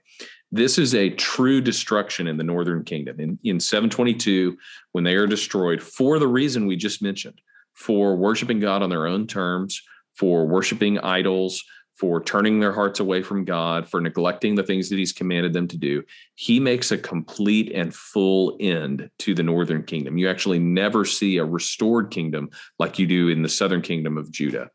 This 0.51 0.79
is 0.79 0.95
a 0.95 1.11
true 1.11 1.61
destruction 1.61 2.27
in 2.27 2.39
the 2.39 2.45
northern 2.45 2.83
kingdom. 2.83 3.21
In, 3.21 3.39
in 3.45 3.61
722, 3.61 4.57
when 4.93 5.05
they 5.05 5.15
are 5.15 5.27
destroyed 5.27 5.83
for 5.83 6.19
the 6.19 6.29
reason 6.29 6.67
we 6.67 6.77
just 6.77 7.03
mentioned, 7.03 7.41
for 7.75 8.17
worshiping 8.17 8.59
God 8.59 8.83
on 8.83 8.91
their 8.91 9.07
own 9.07 9.27
terms, 9.27 9.83
for 10.19 10.47
worshiping 10.47 10.99
idols, 10.99 11.63
for 11.95 12.23
turning 12.23 12.61
their 12.61 12.73
hearts 12.73 13.01
away 13.01 13.23
from 13.23 13.45
God, 13.45 13.89
for 13.89 14.01
neglecting 14.01 14.55
the 14.55 14.63
things 14.63 14.89
that 14.89 14.99
He's 14.99 15.13
commanded 15.13 15.53
them 15.53 15.67
to 15.69 15.77
do, 15.77 16.03
He 16.35 16.61
makes 16.61 16.91
a 16.91 16.99
complete 16.99 17.73
and 17.73 17.95
full 17.95 18.57
end 18.61 19.11
to 19.21 19.35
the 19.35 19.43
northern 19.43 19.83
kingdom. 19.83 20.19
You 20.19 20.29
actually 20.29 20.59
never 20.59 21.05
see 21.05 21.39
a 21.39 21.45
restored 21.45 22.11
kingdom 22.11 22.51
like 22.79 22.99
you 22.99 23.07
do 23.07 23.29
in 23.29 23.43
the 23.43 23.49
southern 23.49 23.83
kingdom 23.83 24.17
of 24.17 24.31
Judah. 24.31 24.71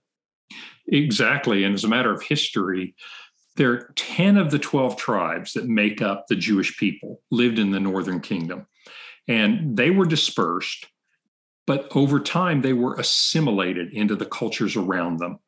Exactly. 0.88 1.63
And 1.63 1.73
as 1.73 1.86
a 1.86 1.89
matter 1.89 2.12
of 2.12 2.21
history, 2.21 2.95
there 3.56 3.71
are 3.71 3.93
10 3.95 4.38
of 4.38 4.51
the 4.51 4.60
12 4.60 4.97
tribes 4.97 5.53
that 5.53 5.67
make 5.67 6.01
up 6.01 6.25
the 6.27 6.36
Jewish 6.36 6.77
people 6.77 7.21
lived 7.32 7.60
in 7.60 7.71
the 7.71 7.79
northern 7.79 8.19
kingdom. 8.19 8.67
And 9.27 9.77
they 9.77 9.91
were 9.91 10.06
dispersed, 10.06 10.88
but 11.65 11.88
over 11.95 12.19
time 12.19 12.62
they 12.62 12.73
were 12.73 12.95
assimilated 12.95 13.93
into 13.93 14.15
the 14.15 14.26
cultures 14.26 14.76
around 14.76 15.17
them. 15.17 15.39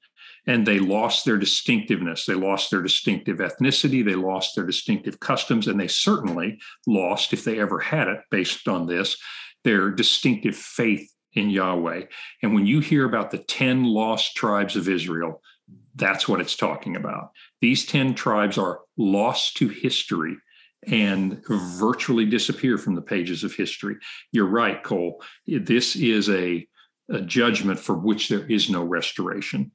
And 0.47 0.65
they 0.65 0.77
lost 0.77 1.25
their 1.25 1.37
distinctiveness. 1.37 2.25
They 2.25 2.35
lost 2.35 2.69
their 2.69 2.83
distinctive 2.83 3.37
ethnicity. 3.37 4.05
They 4.05 4.13
lost 4.13 4.55
their 4.55 4.65
distinctive 4.65 5.19
customs. 5.19 5.67
And 5.67 5.79
they 5.79 5.87
certainly 5.87 6.59
lost, 6.85 7.33
if 7.33 7.43
they 7.43 7.59
ever 7.59 7.79
had 7.79 8.07
it 8.07 8.19
based 8.29 8.67
on 8.67 8.85
this, 8.85 9.17
their 9.63 9.89
distinctive 9.89 10.55
faith 10.55 11.11
in 11.33 11.49
Yahweh. 11.49 12.03
And 12.43 12.53
when 12.53 12.67
you 12.67 12.79
hear 12.79 13.05
about 13.05 13.31
the 13.31 13.39
10 13.39 13.85
lost 13.85 14.35
tribes 14.35 14.75
of 14.75 14.87
Israel, 14.87 15.41
that's 15.95 16.27
what 16.27 16.41
it's 16.41 16.55
talking 16.55 16.95
about. 16.95 17.31
These 17.61 17.87
10 17.87 18.13
tribes 18.13 18.57
are 18.57 18.81
lost 18.97 19.57
to 19.57 19.67
history 19.67 20.37
and 20.87 21.43
virtually 21.47 22.25
disappear 22.25 22.77
from 22.77 22.95
the 22.95 23.01
pages 23.01 23.43
of 23.43 23.53
history. 23.53 23.95
You're 24.31 24.47
right, 24.47 24.81
Cole. 24.83 25.21
This 25.47 25.95
is 25.95 26.29
a, 26.29 26.67
a 27.09 27.21
judgment 27.21 27.79
for 27.79 27.95
which 27.95 28.29
there 28.29 28.45
is 28.45 28.69
no 28.69 28.83
restoration. 28.83 29.71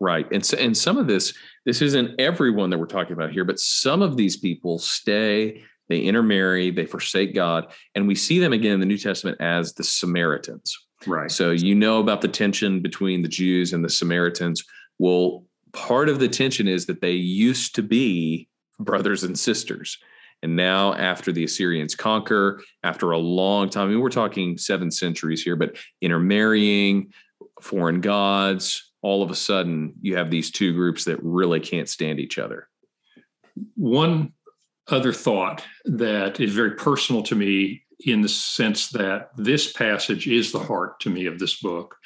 Right. 0.00 0.26
And 0.32 0.44
so, 0.44 0.56
and 0.56 0.76
some 0.76 0.96
of 0.96 1.06
this, 1.06 1.34
this 1.66 1.82
isn't 1.82 2.18
everyone 2.18 2.70
that 2.70 2.78
we're 2.78 2.86
talking 2.86 3.12
about 3.12 3.32
here, 3.32 3.44
but 3.44 3.58
some 3.58 4.00
of 4.00 4.16
these 4.16 4.38
people 4.38 4.78
stay, 4.78 5.62
they 5.90 6.00
intermarry, 6.00 6.70
they 6.70 6.86
forsake 6.86 7.34
God. 7.34 7.70
And 7.94 8.08
we 8.08 8.14
see 8.14 8.38
them 8.38 8.54
again 8.54 8.72
in 8.72 8.80
the 8.80 8.86
New 8.86 8.96
Testament 8.96 9.38
as 9.40 9.74
the 9.74 9.84
Samaritans. 9.84 10.74
Right. 11.06 11.30
So 11.30 11.50
you 11.50 11.74
know 11.74 12.00
about 12.00 12.22
the 12.22 12.28
tension 12.28 12.80
between 12.80 13.22
the 13.22 13.28
Jews 13.28 13.72
and 13.72 13.84
the 13.84 13.90
Samaritans. 13.90 14.64
Well, 14.98 15.44
part 15.72 16.08
of 16.08 16.18
the 16.18 16.28
tension 16.28 16.66
is 16.66 16.86
that 16.86 17.00
they 17.00 17.12
used 17.12 17.74
to 17.74 17.82
be 17.82 18.48
brothers 18.78 19.22
and 19.22 19.38
sisters. 19.38 19.98
And 20.42 20.56
now, 20.56 20.94
after 20.94 21.32
the 21.32 21.44
Assyrians 21.44 21.94
conquer, 21.94 22.62
after 22.82 23.10
a 23.10 23.18
long 23.18 23.68
time, 23.68 23.88
I 23.88 23.90
mean, 23.90 24.00
we're 24.00 24.08
talking 24.08 24.56
seven 24.56 24.90
centuries 24.90 25.42
here, 25.42 25.56
but 25.56 25.76
intermarrying, 26.00 27.12
foreign 27.60 28.00
gods, 28.00 28.92
all 29.02 29.22
of 29.22 29.30
a 29.30 29.34
sudden, 29.34 29.94
you 30.00 30.16
have 30.16 30.30
these 30.30 30.50
two 30.50 30.72
groups 30.74 31.04
that 31.04 31.22
really 31.22 31.60
can't 31.60 31.88
stand 31.88 32.18
each 32.18 32.38
other. 32.38 32.68
One 33.74 34.32
other 34.88 35.12
thought 35.12 35.64
that 35.84 36.40
is 36.40 36.54
very 36.54 36.72
personal 36.72 37.22
to 37.24 37.34
me 37.34 37.82
in 38.00 38.22
the 38.22 38.28
sense 38.28 38.88
that 38.88 39.30
this 39.36 39.72
passage 39.72 40.26
is 40.26 40.52
the 40.52 40.58
heart 40.58 41.00
to 41.00 41.10
me 41.10 41.26
of 41.26 41.38
this 41.38 41.60
book 41.60 41.96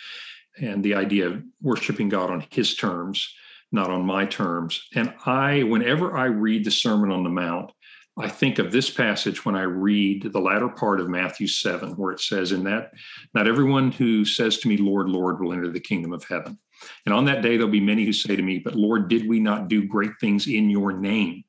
and 0.61 0.83
the 0.83 0.95
idea 0.95 1.29
of 1.29 1.43
worshiping 1.63 2.09
God 2.09 2.31
on 2.31 2.45
his 2.51 2.75
terms 2.75 3.33
not 3.75 3.91
on 3.91 4.07
my 4.07 4.25
terms. 4.25 4.87
And 4.95 5.13
I, 5.27 5.65
whenever 5.65 6.17
I 6.17 6.27
read 6.27 6.65
the 6.65 6.71
Sermon 6.71 7.11
on 7.11 7.25
the 7.25 7.29
Mount, 7.29 7.73
I 8.17 8.29
think 8.29 8.59
of 8.59 8.71
this 8.71 8.91
passage 8.91 9.45
when 9.45 9.57
I 9.57 9.63
read 9.63 10.33
the 10.33 10.41
latter 10.41 10.69
part 10.69 11.01
of 11.01 11.09
Matthew 11.09 11.49
7, 11.49 11.97
where 11.97 12.13
it 12.13 12.21
says, 12.21 12.53
In 12.53 12.63
that, 12.65 12.93
not 13.35 13.49
everyone 13.49 13.91
who 13.91 14.25
says 14.25 14.59
to 14.59 14.69
me, 14.69 14.77
Lord, 14.77 15.09
Lord, 15.09 15.41
will 15.41 15.53
enter 15.53 15.69
the 15.69 15.81
kingdom 15.81 16.13
of 16.13 16.25
heaven. 16.25 16.59
And 17.07 17.15
on 17.15 17.25
that 17.25 17.43
day, 17.43 17.57
there'll 17.57 17.73
be 17.73 17.81
many 17.81 18.05
who 18.05 18.13
say 18.13 18.37
to 18.37 18.43
me, 18.43 18.59
But 18.61 18.77
Lord, 18.77 19.09
did 19.09 19.29
we 19.29 19.41
not 19.41 19.69
do 19.69 19.87
great 19.87 20.13
things 20.21 20.47
in 20.47 20.71
your 20.71 20.93
name? 20.93 21.43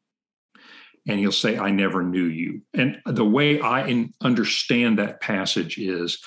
And 1.07 1.19
he'll 1.19 1.31
say, 1.31 1.57
I 1.59 1.69
never 1.69 2.01
knew 2.01 2.25
you. 2.25 2.61
And 2.73 2.99
the 3.05 3.25
way 3.25 3.61
I 3.61 4.07
understand 4.21 4.97
that 4.97 5.21
passage 5.21 5.77
is 5.77 6.17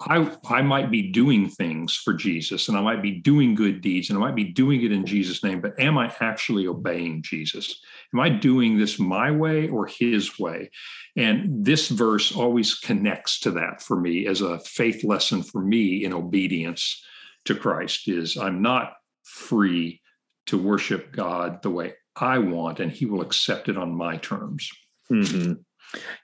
I, 0.00 0.30
I 0.50 0.60
might 0.60 0.90
be 0.90 1.10
doing 1.10 1.48
things 1.48 1.94
for 1.94 2.12
Jesus 2.12 2.68
and 2.68 2.76
I 2.76 2.82
might 2.82 3.00
be 3.00 3.12
doing 3.12 3.54
good 3.54 3.80
deeds 3.80 4.10
and 4.10 4.18
I 4.18 4.20
might 4.20 4.34
be 4.34 4.44
doing 4.44 4.82
it 4.82 4.92
in 4.92 5.06
Jesus' 5.06 5.42
name, 5.42 5.62
but 5.62 5.78
am 5.80 5.96
I 5.96 6.14
actually 6.20 6.66
obeying 6.66 7.22
Jesus? 7.22 7.80
Am 8.14 8.20
I 8.20 8.28
doing 8.28 8.78
this 8.78 8.98
my 8.98 9.30
way 9.30 9.68
or 9.68 9.86
his 9.86 10.38
way? 10.38 10.70
And 11.16 11.64
this 11.64 11.88
verse 11.88 12.34
always 12.34 12.74
connects 12.74 13.40
to 13.40 13.50
that 13.52 13.82
for 13.82 14.00
me 14.00 14.26
as 14.26 14.40
a 14.40 14.60
faith 14.60 15.04
lesson 15.04 15.42
for 15.42 15.60
me 15.60 16.04
in 16.04 16.12
obedience 16.12 17.04
to 17.44 17.54
Christ 17.54 18.08
is 18.08 18.36
I'm 18.36 18.62
not 18.62 18.94
free 19.24 20.00
to 20.46 20.58
worship 20.58 21.12
God 21.12 21.62
the 21.62 21.70
way 21.70 21.94
I 22.14 22.38
want 22.38 22.80
and 22.80 22.90
he 22.90 23.06
will 23.06 23.20
accept 23.20 23.68
it 23.68 23.76
on 23.76 23.94
my 23.94 24.16
terms. 24.18 24.70
Mm-hmm. 25.10 25.54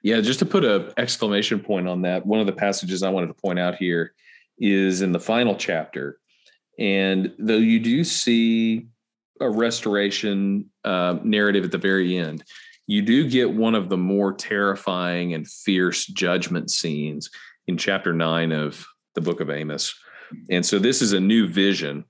Yeah, 0.02 0.20
just 0.20 0.40
to 0.40 0.46
put 0.46 0.64
a 0.64 0.92
exclamation 0.96 1.60
point 1.60 1.88
on 1.88 2.02
that, 2.02 2.26
one 2.26 2.40
of 2.40 2.46
the 2.46 2.52
passages 2.52 3.02
I 3.02 3.10
wanted 3.10 3.28
to 3.28 3.34
point 3.34 3.58
out 3.58 3.76
here 3.76 4.12
is 4.58 5.02
in 5.02 5.12
the 5.12 5.20
final 5.20 5.54
chapter. 5.54 6.18
And 6.78 7.32
though 7.38 7.54
you 7.54 7.80
do 7.80 8.04
see 8.04 8.88
a 9.42 9.50
restoration 9.50 10.70
uh, 10.84 11.18
narrative 11.22 11.64
at 11.64 11.72
the 11.72 11.78
very 11.78 12.16
end, 12.16 12.44
you 12.86 13.02
do 13.02 13.28
get 13.28 13.52
one 13.52 13.74
of 13.74 13.88
the 13.88 13.96
more 13.96 14.32
terrifying 14.32 15.34
and 15.34 15.48
fierce 15.48 16.06
judgment 16.06 16.70
scenes 16.70 17.30
in 17.66 17.76
chapter 17.76 18.12
nine 18.12 18.52
of 18.52 18.86
the 19.14 19.20
book 19.20 19.40
of 19.40 19.50
Amos. 19.50 19.94
And 20.50 20.64
so 20.64 20.78
this 20.78 21.02
is 21.02 21.12
a 21.12 21.20
new 21.20 21.46
vision. 21.46 22.04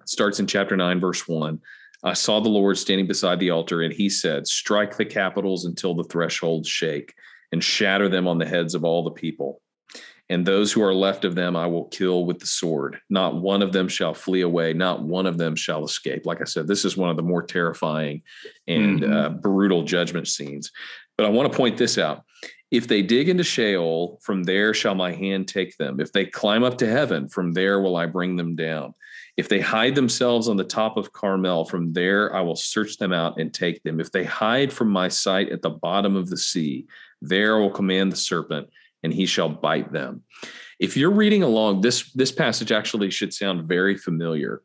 It 0.00 0.08
starts 0.08 0.40
in 0.40 0.46
chapter 0.46 0.76
nine, 0.76 1.00
verse 1.00 1.26
one. 1.26 1.60
I 2.02 2.12
saw 2.12 2.40
the 2.40 2.50
Lord 2.50 2.76
standing 2.76 3.06
beside 3.06 3.40
the 3.40 3.50
altar, 3.50 3.82
and 3.82 3.92
he 3.92 4.10
said, 4.10 4.46
Strike 4.46 4.96
the 4.96 5.06
capitals 5.06 5.64
until 5.64 5.94
the 5.94 6.04
thresholds 6.04 6.68
shake, 6.68 7.14
and 7.50 7.64
shatter 7.64 8.08
them 8.08 8.28
on 8.28 8.38
the 8.38 8.46
heads 8.46 8.74
of 8.74 8.84
all 8.84 9.04
the 9.04 9.10
people. 9.10 9.62
And 10.30 10.46
those 10.46 10.72
who 10.72 10.82
are 10.82 10.94
left 10.94 11.24
of 11.24 11.34
them 11.34 11.54
I 11.54 11.66
will 11.66 11.84
kill 11.84 12.24
with 12.24 12.38
the 12.38 12.46
sword. 12.46 12.98
Not 13.10 13.40
one 13.42 13.62
of 13.62 13.72
them 13.72 13.88
shall 13.88 14.14
flee 14.14 14.40
away, 14.40 14.72
not 14.72 15.02
one 15.02 15.26
of 15.26 15.36
them 15.36 15.54
shall 15.54 15.84
escape. 15.84 16.24
Like 16.24 16.40
I 16.40 16.44
said, 16.44 16.66
this 16.66 16.84
is 16.84 16.96
one 16.96 17.10
of 17.10 17.16
the 17.16 17.22
more 17.22 17.42
terrifying 17.42 18.22
and 18.66 19.00
mm-hmm. 19.00 19.12
uh, 19.12 19.28
brutal 19.30 19.82
judgment 19.82 20.28
scenes. 20.28 20.70
But 21.16 21.26
I 21.26 21.30
want 21.30 21.52
to 21.52 21.56
point 21.56 21.76
this 21.76 21.98
out. 21.98 22.24
If 22.70 22.88
they 22.88 23.02
dig 23.02 23.28
into 23.28 23.44
Sheol, 23.44 24.18
from 24.22 24.42
there 24.42 24.74
shall 24.74 24.94
my 24.96 25.12
hand 25.12 25.46
take 25.46 25.76
them. 25.76 26.00
If 26.00 26.12
they 26.12 26.24
climb 26.24 26.64
up 26.64 26.78
to 26.78 26.90
heaven, 26.90 27.28
from 27.28 27.52
there 27.52 27.80
will 27.80 27.96
I 27.96 28.06
bring 28.06 28.36
them 28.36 28.56
down. 28.56 28.94
If 29.36 29.48
they 29.48 29.60
hide 29.60 29.94
themselves 29.94 30.48
on 30.48 30.56
the 30.56 30.64
top 30.64 30.96
of 30.96 31.12
Carmel, 31.12 31.66
from 31.66 31.92
there 31.92 32.34
I 32.34 32.40
will 32.40 32.56
search 32.56 32.96
them 32.98 33.12
out 33.12 33.38
and 33.38 33.52
take 33.52 33.82
them. 33.82 34.00
If 34.00 34.10
they 34.10 34.24
hide 34.24 34.72
from 34.72 34.88
my 34.88 35.08
sight 35.08 35.50
at 35.50 35.62
the 35.62 35.70
bottom 35.70 36.16
of 36.16 36.30
the 36.30 36.36
sea, 36.36 36.86
there 37.20 37.56
I 37.56 37.60
will 37.60 37.70
command 37.70 38.10
the 38.10 38.16
serpent, 38.16 38.68
and 39.04 39.12
he 39.12 39.26
shall 39.26 39.48
bite 39.48 39.92
them. 39.92 40.22
If 40.80 40.96
you're 40.96 41.12
reading 41.12 41.44
along, 41.44 41.82
this 41.82 42.10
this 42.12 42.32
passage 42.32 42.72
actually 42.72 43.10
should 43.10 43.32
sound 43.32 43.68
very 43.68 43.96
familiar. 43.96 44.62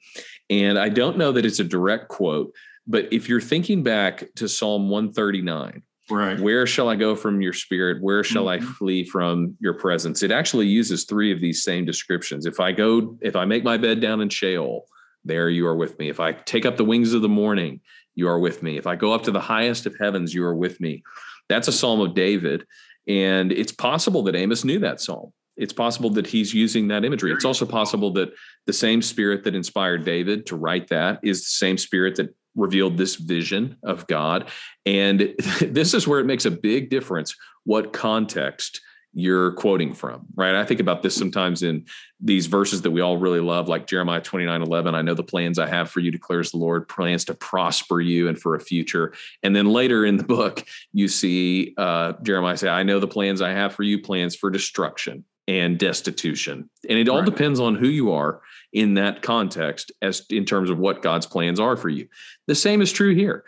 And 0.49 0.79
I 0.79 0.89
don't 0.89 1.17
know 1.17 1.31
that 1.33 1.45
it's 1.45 1.59
a 1.59 1.63
direct 1.63 2.07
quote, 2.07 2.51
but 2.87 3.13
if 3.13 3.29
you're 3.29 3.41
thinking 3.41 3.83
back 3.83 4.23
to 4.37 4.49
Psalm 4.49 4.89
139, 4.89 5.83
Right. 6.11 6.39
Where 6.39 6.65
shall 6.65 6.89
I 6.89 6.95
go 6.95 7.15
from 7.15 7.39
your 7.41 7.53
spirit? 7.53 8.01
Where 8.01 8.23
shall 8.23 8.45
mm-hmm. 8.45 8.67
I 8.67 8.73
flee 8.73 9.03
from 9.03 9.55
your 9.59 9.73
presence? 9.75 10.23
It 10.23 10.31
actually 10.31 10.65
uses 10.67 11.05
three 11.05 11.31
of 11.31 11.39
these 11.39 11.63
same 11.63 11.85
descriptions. 11.85 12.47
If 12.47 12.59
I 12.59 12.71
go, 12.71 13.15
if 13.21 13.35
I 13.35 13.45
make 13.45 13.63
my 13.63 13.77
bed 13.77 13.99
down 13.99 14.21
in 14.21 14.29
Sheol, 14.29 14.85
there 15.23 15.49
you 15.49 15.67
are 15.67 15.75
with 15.75 15.99
me. 15.99 16.09
If 16.09 16.19
I 16.19 16.31
take 16.31 16.65
up 16.65 16.77
the 16.77 16.85
wings 16.85 17.13
of 17.13 17.21
the 17.21 17.29
morning, 17.29 17.81
you 18.15 18.27
are 18.27 18.39
with 18.39 18.63
me. 18.63 18.77
If 18.77 18.87
I 18.87 18.95
go 18.95 19.13
up 19.13 19.23
to 19.23 19.31
the 19.31 19.39
highest 19.39 19.85
of 19.85 19.95
heavens, 19.99 20.33
you 20.33 20.43
are 20.43 20.55
with 20.55 20.81
me. 20.81 21.03
That's 21.47 21.67
a 21.67 21.71
psalm 21.71 21.99
of 21.99 22.15
David. 22.15 22.65
And 23.09 23.51
it's 23.51 23.71
possible 23.71 24.23
that 24.23 24.35
Amos 24.35 24.63
knew 24.63 24.79
that 24.79 25.01
psalm. 25.01 25.33
It's 25.57 25.73
possible 25.73 26.09
that 26.11 26.27
he's 26.27 26.53
using 26.53 26.87
that 26.87 27.03
imagery. 27.03 27.33
It's 27.33 27.43
also 27.43 27.65
possible 27.65 28.13
that 28.13 28.31
the 28.65 28.71
same 28.71 29.01
spirit 29.01 29.43
that 29.43 29.55
inspired 29.55 30.05
David 30.05 30.45
to 30.45 30.55
write 30.55 30.87
that 30.87 31.19
is 31.21 31.41
the 31.41 31.49
same 31.49 31.77
spirit 31.77 32.15
that 32.15 32.33
revealed 32.55 32.97
this 32.97 33.15
vision 33.15 33.75
of 33.83 34.07
God. 34.07 34.49
And 34.85 35.35
this 35.61 35.93
is 35.93 36.07
where 36.07 36.19
it 36.19 36.25
makes 36.25 36.45
a 36.45 36.51
big 36.51 36.89
difference 36.89 37.35
what 37.65 37.91
context 37.91 38.79
you're 39.13 39.53
quoting 39.53 39.93
from, 39.93 40.25
right? 40.35 40.55
I 40.55 40.63
think 40.63 40.79
about 40.79 41.01
this 41.01 41.15
sometimes 41.15 41.63
in 41.63 41.85
these 42.19 42.45
verses 42.45 42.83
that 42.83 42.91
we 42.91 43.01
all 43.01 43.17
really 43.17 43.39
love, 43.39 43.67
like 43.67 43.87
Jeremiah 43.87 44.21
29 44.21 44.61
11. 44.61 44.93
I 44.93 45.01
know 45.01 45.13
the 45.13 45.23
plans 45.23 45.57
I 45.57 45.67
have 45.67 45.89
for 45.89 45.99
you, 45.99 46.11
declares 46.11 46.51
the 46.51 46.57
Lord, 46.57 46.87
plans 46.87 47.25
to 47.25 47.33
prosper 47.33 48.01
you 48.01 48.27
and 48.27 48.39
for 48.39 48.55
a 48.55 48.59
future. 48.59 49.13
And 49.41 49.55
then 49.55 49.67
later 49.67 50.05
in 50.05 50.17
the 50.17 50.23
book, 50.23 50.65
you 50.93 51.07
see 51.07 51.73
uh, 51.77 52.13
Jeremiah 52.21 52.57
say, 52.57 52.69
I 52.69 52.83
know 52.83 52.99
the 52.99 53.07
plans 53.07 53.41
I 53.41 53.51
have 53.51 53.73
for 53.73 53.83
you, 53.83 54.01
plans 54.01 54.35
for 54.35 54.49
destruction 54.49 55.25
and 55.47 55.79
destitution. 55.79 56.69
And 56.87 56.99
it 56.99 57.09
all 57.09 57.19
right. 57.19 57.25
depends 57.25 57.59
on 57.59 57.73
who 57.73 57.87
you 57.87 58.11
are 58.11 58.41
in 58.71 58.93
that 58.95 59.23
context 59.23 59.91
as 60.01 60.23
in 60.29 60.45
terms 60.45 60.69
of 60.69 60.77
what 60.77 61.01
God's 61.01 61.25
plans 61.25 61.59
are 61.59 61.75
for 61.75 61.89
you. 61.89 62.07
The 62.45 62.53
same 62.53 62.81
is 62.81 62.91
true 62.91 63.15
here. 63.15 63.43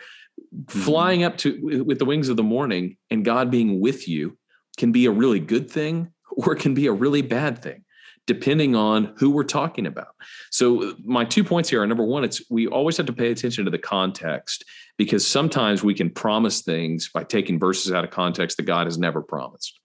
Mm-hmm. 0.52 0.80
Flying 0.80 1.22
up 1.22 1.36
to 1.38 1.84
with 1.84 2.00
the 2.00 2.04
wings 2.04 2.28
of 2.28 2.36
the 2.36 2.42
morning 2.42 2.96
and 3.10 3.24
God 3.24 3.50
being 3.50 3.80
with 3.80 4.08
you 4.08 4.36
can 4.82 4.90
be 4.90 5.06
a 5.06 5.12
really 5.12 5.38
good 5.38 5.70
thing 5.70 6.10
or 6.32 6.54
it 6.54 6.58
can 6.58 6.74
be 6.74 6.88
a 6.88 6.92
really 6.92 7.22
bad 7.22 7.62
thing 7.62 7.84
depending 8.28 8.76
on 8.76 9.12
who 9.16 9.30
we're 9.30 9.42
talking 9.42 9.84
about. 9.84 10.14
So 10.52 10.94
my 11.04 11.24
two 11.24 11.42
points 11.42 11.68
here 11.68 11.82
are 11.82 11.86
number 11.86 12.04
one 12.04 12.24
it's 12.24 12.42
we 12.50 12.66
always 12.66 12.96
have 12.96 13.06
to 13.06 13.12
pay 13.12 13.30
attention 13.30 13.64
to 13.64 13.70
the 13.70 13.78
context 13.78 14.64
because 14.98 15.26
sometimes 15.26 15.84
we 15.84 15.94
can 15.94 16.10
promise 16.10 16.62
things 16.62 17.10
by 17.14 17.22
taking 17.22 17.60
verses 17.60 17.92
out 17.92 18.04
of 18.04 18.10
context 18.10 18.56
that 18.56 18.64
God 18.64 18.88
has 18.88 18.98
never 18.98 19.22
promised. 19.22 19.78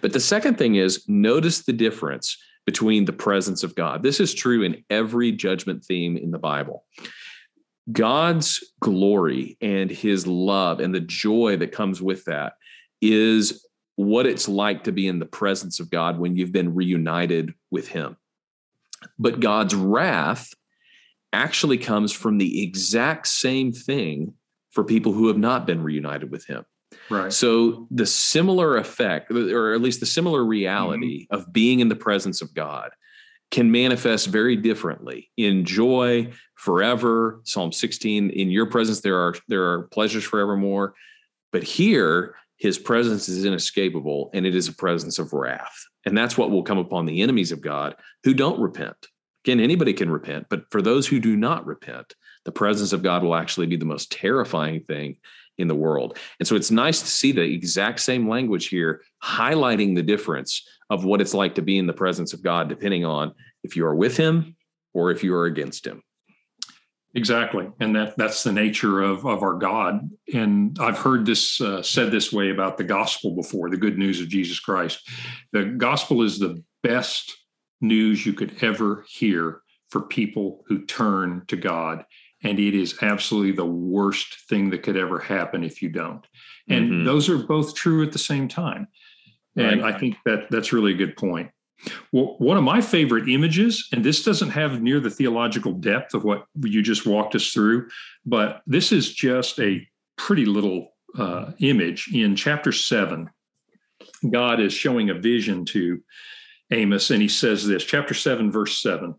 But 0.00 0.14
the 0.14 0.20
second 0.20 0.56
thing 0.56 0.76
is 0.76 1.06
notice 1.08 1.64
the 1.64 1.74
difference 1.74 2.36
between 2.64 3.04
the 3.04 3.12
presence 3.12 3.62
of 3.62 3.74
God. 3.74 4.02
This 4.02 4.18
is 4.18 4.34
true 4.34 4.62
in 4.62 4.82
every 4.88 5.32
judgment 5.32 5.84
theme 5.84 6.16
in 6.16 6.30
the 6.30 6.38
Bible. 6.38 6.84
God's 7.92 8.62
glory 8.80 9.58
and 9.60 9.90
his 9.90 10.26
love 10.26 10.80
and 10.80 10.94
the 10.94 11.00
joy 11.00 11.56
that 11.58 11.72
comes 11.72 12.00
with 12.00 12.24
that 12.26 12.54
is 13.00 13.64
what 13.98 14.26
it's 14.26 14.48
like 14.48 14.84
to 14.84 14.92
be 14.92 15.08
in 15.08 15.18
the 15.18 15.26
presence 15.26 15.80
of 15.80 15.90
God 15.90 16.20
when 16.20 16.36
you've 16.36 16.52
been 16.52 16.72
reunited 16.72 17.52
with 17.72 17.88
him. 17.88 18.16
But 19.18 19.40
God's 19.40 19.74
wrath 19.74 20.54
actually 21.32 21.78
comes 21.78 22.12
from 22.12 22.38
the 22.38 22.62
exact 22.62 23.26
same 23.26 23.72
thing 23.72 24.34
for 24.70 24.84
people 24.84 25.12
who 25.12 25.26
have 25.26 25.36
not 25.36 25.66
been 25.66 25.82
reunited 25.82 26.30
with 26.30 26.46
him. 26.46 26.64
Right. 27.10 27.32
So 27.32 27.88
the 27.90 28.06
similar 28.06 28.76
effect, 28.76 29.32
or 29.32 29.74
at 29.74 29.80
least 29.80 29.98
the 29.98 30.06
similar 30.06 30.44
reality 30.44 31.24
mm-hmm. 31.24 31.34
of 31.34 31.52
being 31.52 31.80
in 31.80 31.88
the 31.88 31.96
presence 31.96 32.40
of 32.40 32.54
God 32.54 32.90
can 33.50 33.72
manifest 33.72 34.28
very 34.28 34.54
differently 34.54 35.28
in 35.36 35.64
joy 35.64 36.30
forever. 36.54 37.40
Psalm 37.42 37.72
16, 37.72 38.30
in 38.30 38.48
your 38.52 38.66
presence 38.66 39.00
there 39.00 39.18
are 39.18 39.34
there 39.48 39.72
are 39.72 39.88
pleasures 39.88 40.22
forevermore. 40.22 40.94
But 41.50 41.64
here 41.64 42.36
his 42.58 42.78
presence 42.78 43.28
is 43.28 43.44
inescapable 43.44 44.30
and 44.34 44.44
it 44.44 44.54
is 44.54 44.68
a 44.68 44.74
presence 44.74 45.18
of 45.18 45.32
wrath. 45.32 45.84
And 46.04 46.16
that's 46.16 46.36
what 46.36 46.50
will 46.50 46.62
come 46.62 46.78
upon 46.78 47.06
the 47.06 47.22
enemies 47.22 47.52
of 47.52 47.60
God 47.60 47.96
who 48.24 48.34
don't 48.34 48.60
repent. 48.60 48.96
Again, 49.44 49.60
anybody 49.60 49.92
can 49.92 50.10
repent, 50.10 50.46
but 50.50 50.64
for 50.70 50.82
those 50.82 51.06
who 51.06 51.20
do 51.20 51.36
not 51.36 51.66
repent, 51.66 52.14
the 52.44 52.52
presence 52.52 52.92
of 52.92 53.02
God 53.02 53.22
will 53.22 53.34
actually 53.34 53.66
be 53.66 53.76
the 53.76 53.84
most 53.84 54.10
terrifying 54.10 54.82
thing 54.82 55.16
in 55.58 55.68
the 55.68 55.74
world. 55.74 56.18
And 56.38 56.46
so 56.46 56.56
it's 56.56 56.70
nice 56.70 57.00
to 57.00 57.06
see 57.06 57.32
the 57.32 57.42
exact 57.42 58.00
same 58.00 58.28
language 58.28 58.68
here, 58.68 59.02
highlighting 59.22 59.94
the 59.94 60.02
difference 60.02 60.66
of 60.90 61.04
what 61.04 61.20
it's 61.20 61.34
like 61.34 61.54
to 61.56 61.62
be 61.62 61.78
in 61.78 61.86
the 61.86 61.92
presence 61.92 62.32
of 62.32 62.42
God, 62.42 62.68
depending 62.68 63.04
on 63.04 63.34
if 63.62 63.76
you 63.76 63.86
are 63.86 63.94
with 63.94 64.16
Him 64.16 64.56
or 64.94 65.10
if 65.10 65.22
you 65.22 65.34
are 65.34 65.46
against 65.46 65.86
Him. 65.86 66.02
Exactly, 67.14 67.68
and 67.80 67.96
that 67.96 68.16
that's 68.16 68.42
the 68.42 68.52
nature 68.52 69.00
of 69.00 69.26
of 69.26 69.42
our 69.42 69.54
God. 69.54 70.10
And 70.34 70.78
I've 70.78 70.98
heard 70.98 71.24
this 71.24 71.60
uh, 71.60 71.82
said 71.82 72.10
this 72.10 72.32
way 72.32 72.50
about 72.50 72.76
the 72.76 72.84
gospel 72.84 73.34
before, 73.34 73.70
the 73.70 73.76
good 73.76 73.98
news 73.98 74.20
of 74.20 74.28
Jesus 74.28 74.60
Christ. 74.60 75.08
The 75.52 75.64
gospel 75.64 76.22
is 76.22 76.38
the 76.38 76.62
best 76.82 77.36
news 77.80 78.26
you 78.26 78.34
could 78.34 78.62
ever 78.62 79.04
hear 79.08 79.62
for 79.88 80.02
people 80.02 80.64
who 80.66 80.84
turn 80.84 81.44
to 81.48 81.56
God 81.56 82.04
and 82.42 82.60
it 82.60 82.74
is 82.74 82.98
absolutely 83.02 83.52
the 83.52 83.64
worst 83.64 84.48
thing 84.48 84.70
that 84.70 84.82
could 84.82 84.96
ever 84.96 85.18
happen 85.18 85.64
if 85.64 85.82
you 85.82 85.88
don't 85.88 86.26
and 86.68 86.90
mm-hmm. 86.90 87.04
those 87.04 87.28
are 87.28 87.38
both 87.38 87.74
true 87.74 88.02
at 88.04 88.12
the 88.12 88.18
same 88.18 88.48
time 88.48 88.88
and 89.56 89.82
right. 89.82 89.94
i 89.94 89.98
think 89.98 90.16
that 90.24 90.46
that's 90.50 90.72
really 90.72 90.92
a 90.92 90.96
good 90.96 91.16
point 91.16 91.50
well, 92.12 92.36
one 92.38 92.56
of 92.56 92.64
my 92.64 92.80
favorite 92.80 93.28
images, 93.28 93.88
and 93.92 94.04
this 94.04 94.24
doesn't 94.24 94.50
have 94.50 94.82
near 94.82 95.00
the 95.00 95.10
theological 95.10 95.72
depth 95.72 96.14
of 96.14 96.24
what 96.24 96.46
you 96.60 96.82
just 96.82 97.06
walked 97.06 97.34
us 97.34 97.52
through, 97.52 97.88
but 98.26 98.62
this 98.66 98.92
is 98.92 99.12
just 99.12 99.60
a 99.60 99.86
pretty 100.16 100.44
little 100.44 100.94
uh, 101.16 101.52
image 101.60 102.10
in 102.12 102.34
chapter 102.36 102.72
seven. 102.72 103.30
God 104.28 104.60
is 104.60 104.72
showing 104.72 105.10
a 105.10 105.14
vision 105.14 105.64
to 105.66 106.02
Amos, 106.70 107.10
and 107.10 107.22
he 107.22 107.28
says 107.28 107.66
this, 107.66 107.84
chapter 107.84 108.14
seven, 108.14 108.50
verse 108.50 108.82
seven. 108.82 109.14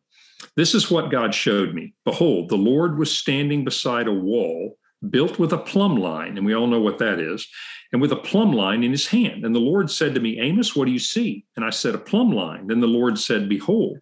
This 0.56 0.74
is 0.74 0.89
what 0.89 1.12
God 1.12 1.34
showed 1.34 1.74
me. 1.74 1.93
Behold, 2.06 2.50
the 2.50 2.56
Lord 2.56 2.98
was 2.98 3.17
standing 3.17 3.63
beside 3.63 4.08
a 4.08 4.13
wall 4.13 4.78
built 5.08 5.40
with 5.40 5.54
a 5.54 5.58
plumb 5.58 5.98
line, 5.98 6.38
and 6.38 6.46
we 6.46 6.54
all 6.54 6.68
know 6.68 6.82
what 6.82 6.98
that 7.00 7.20
is, 7.20 7.48
and 7.92 8.02
with 8.02 8.12
a 8.12 8.18
plumb 8.18 8.52
line 8.52 8.84
in 8.84 8.92
his 8.92 9.08
hand. 9.08 9.46
And 9.46 9.56
the 9.56 9.60
Lord 9.60 9.90
said 9.90 10.14
to 10.16 10.20
me, 10.20 10.40
Amos, 10.40 10.76
what 10.76 10.86
do 10.86 10.92
you 10.92 11.00
see? 11.00 11.46
And 11.56 11.66
I 11.66 11.70
said, 11.70 11.96
A 11.96 12.00
plumb 12.00 12.32
line. 12.32 12.68
Then 12.68 12.80
the 12.80 12.88
Lord 12.88 13.18
said, 13.18 13.50
Behold, 13.50 14.00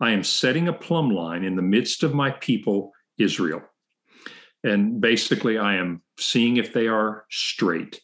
I 0.00 0.10
am 0.10 0.24
setting 0.24 0.68
a 0.68 0.72
plumb 0.72 1.10
line 1.10 1.44
in 1.44 1.56
the 1.56 1.62
midst 1.62 2.02
of 2.02 2.14
my 2.14 2.30
people, 2.30 2.92
Israel. 3.18 3.62
And 4.64 5.00
basically, 5.00 5.58
I 5.58 5.76
am 5.76 6.02
seeing 6.18 6.56
if 6.56 6.72
they 6.72 6.88
are 6.88 7.24
straight. 7.30 8.00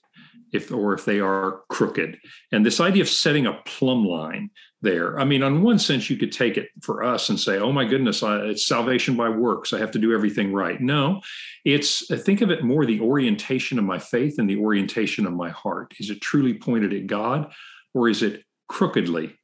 If, 0.53 0.71
or 0.71 0.95
if 0.95 1.05
they 1.05 1.19
are 1.19 1.63
crooked. 1.69 2.17
And 2.53 2.65
this 2.65 2.79
idea 2.79 3.03
of 3.03 3.09
setting 3.09 3.45
a 3.45 3.61
plumb 3.67 4.07
line 4.07 4.51
there. 4.85 5.19
I 5.19 5.25
mean, 5.25 5.43
on 5.43 5.63
one 5.63 5.79
sense, 5.79 6.09
you 6.09 6.17
could 6.17 6.31
take 6.31 6.57
it 6.57 6.69
for 6.83 7.03
us 7.03 7.29
and 7.29 7.41
say, 7.41 7.59
oh 7.59 7.73
my 7.73 7.85
goodness, 7.85 8.23
it's 8.23 8.67
salvation 8.67 9.17
by 9.17 9.29
works. 9.29 9.73
I 9.73 9.79
have 9.79 9.91
to 9.93 9.99
do 9.99 10.15
everything 10.15 10.53
right. 10.53 10.81
No, 10.81 11.23
it's 11.65 12.11
uh, 12.11 12.17
think 12.17 12.41
of 12.43 12.51
it 12.51 12.63
more 12.63 12.87
the 12.87 13.01
orientation 13.01 13.79
of 13.79 13.85
my 13.85 13.99
faith 13.99 14.39
and 14.39 14.49
the 14.49 14.59
orientation 14.59 15.27
of 15.27 15.33
my 15.33 15.51
heart. 15.51 15.95
Is 15.99 16.11
it 16.11 16.21
truly 16.21 16.55
pointed 16.55 16.93
at 16.93 17.09
God 17.09 17.53
or 17.93 18.09
is 18.09 18.23
it 18.23 18.45
crookedly 18.69 19.35